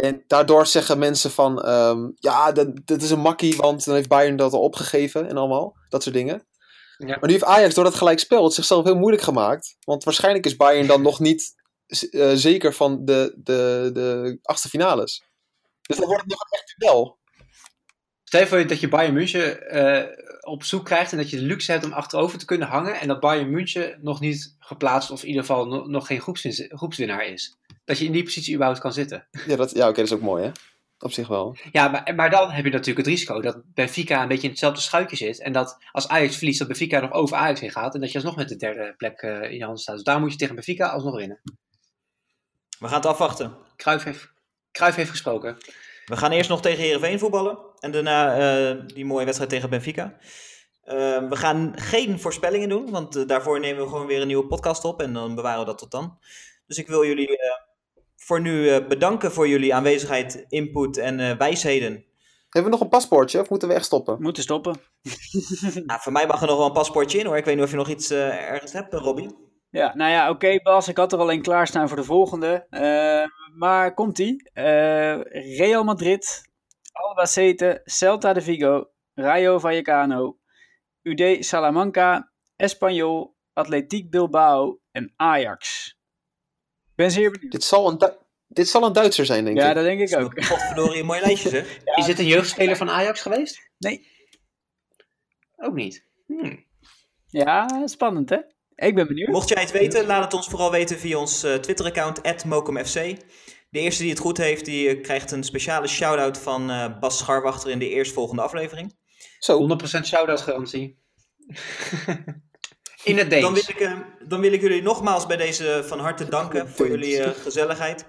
[0.00, 4.08] En daardoor zeggen mensen van, ehm, ja, dat, dat is een makkie, want dan heeft
[4.08, 6.46] Bayern dat al opgegeven en allemaal, dat soort dingen.
[6.98, 7.06] Ja.
[7.06, 9.76] Maar nu heeft Ajax door dat gelijkspel het zichzelf heel moeilijk gemaakt.
[9.84, 11.54] Want waarschijnlijk is Bayern dan nog niet
[12.10, 15.22] eh, zeker van de, de, de achtste finales.
[15.82, 17.18] Dus dan wordt het nog een echt duel.
[18.24, 20.04] Stel je voor dat je Bayern München eh,
[20.40, 23.08] op zoek krijgt en dat je de luxe hebt om achterover te kunnen hangen en
[23.08, 27.26] dat Bayern München nog niet geplaatst of in ieder geval no- nog geen groepswin- groepswinnaar
[27.26, 27.56] is.
[27.88, 29.28] Dat je in die positie überhaupt kan zitten.
[29.46, 30.50] Ja, dat, ja oké, dat is ook mooi hè.
[30.98, 31.56] Op zich wel.
[31.72, 34.80] Ja, maar, maar dan heb je natuurlijk het risico dat Benfica een beetje in hetzelfde
[34.80, 35.40] schuitje zit.
[35.40, 37.94] En dat als Ajax verliest, dat Benfica nog over Ajax heen gaat.
[37.94, 39.94] En dat je alsnog met de derde plek eh, in je handen staat.
[39.94, 41.40] Dus daar moet je tegen Benfica alsnog winnen.
[42.78, 43.56] We gaan het afwachten.
[43.76, 45.56] Cruijff heeft, heeft gesproken.
[46.04, 47.58] We gaan eerst nog tegen Heerenveen voetballen.
[47.80, 50.18] En daarna eh, die mooie wedstrijd tegen Benfica.
[50.88, 54.46] Eh, we gaan geen voorspellingen doen, want eh, daarvoor nemen we gewoon weer een nieuwe
[54.46, 55.00] podcast op.
[55.00, 56.18] En dan bewaren we dat tot dan.
[56.66, 57.67] Dus ik wil jullie eh,
[58.28, 62.06] voor nu eh, bedanken voor jullie aanwezigheid, input en eh, wijsheden.
[62.48, 64.22] Hebben we nog een paspoortje of moeten we echt stoppen?
[64.22, 64.76] Moeten stoppen.
[65.86, 67.36] Nou, voor mij mag er nog wel een paspoortje in hoor.
[67.36, 69.36] Ik weet niet of je nog iets eh, ergens hebt, Robbie.
[69.70, 72.66] Ja, nou ja, oké Bas, ik had er al een klaarstaan voor de volgende.
[72.70, 73.24] Eh,
[73.58, 74.50] maar komt-ie.
[74.52, 75.20] Eh,
[75.56, 76.50] Real Madrid,
[76.92, 80.38] Albacete, Celta de Vigo, Rayo Vallecano,
[81.02, 85.96] UD Salamanca, Espanyol, Atletiek Bilbao en Ajax.
[86.98, 87.52] Ik ben zeer benieuwd.
[87.52, 88.16] Dit zal een, Du-
[88.48, 89.74] dit zal een Duitser zijn, denk Ja, ik.
[89.74, 90.34] dat denk ik ook.
[90.34, 91.78] Potverdorie, een mooi lijstje zeg.
[91.98, 93.70] Is dit een jeugdspeler van Ajax geweest?
[93.78, 94.06] Nee.
[95.56, 96.04] Ook niet.
[96.26, 96.64] Hmm.
[97.26, 98.36] Ja, spannend hè?
[98.74, 99.28] Ik ben benieuwd.
[99.28, 102.94] Mocht jij het weten, laat het ons vooral weten via ons eh, Twitter-account, @mokumfc.
[103.70, 107.18] De eerste die het goed heeft, die eh, krijgt een speciale shout-out van eh, Bas
[107.18, 108.96] Scharwachter in de eerstvolgende aflevering.
[109.38, 110.98] Zo, 100% shout-out garantie.
[113.08, 113.42] in het Deens.
[113.42, 113.92] Dan wil, ik, eh,
[114.28, 118.06] dan wil ik jullie nogmaals bij deze van harte danken voor jullie eh, gezelligheid.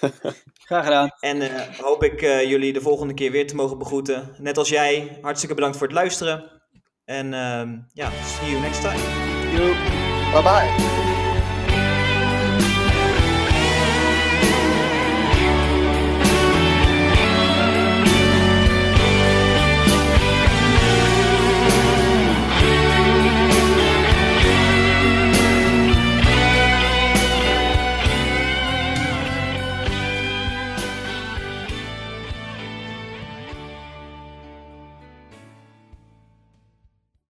[0.66, 1.10] Graag gedaan.
[1.20, 4.34] En eh, hoop ik eh, jullie de volgende keer weer te mogen begroeten.
[4.38, 6.50] Net als jij, hartstikke bedankt voor het luisteren.
[7.04, 9.00] En ehm, ja, see you next time.
[10.32, 11.15] Bye bye.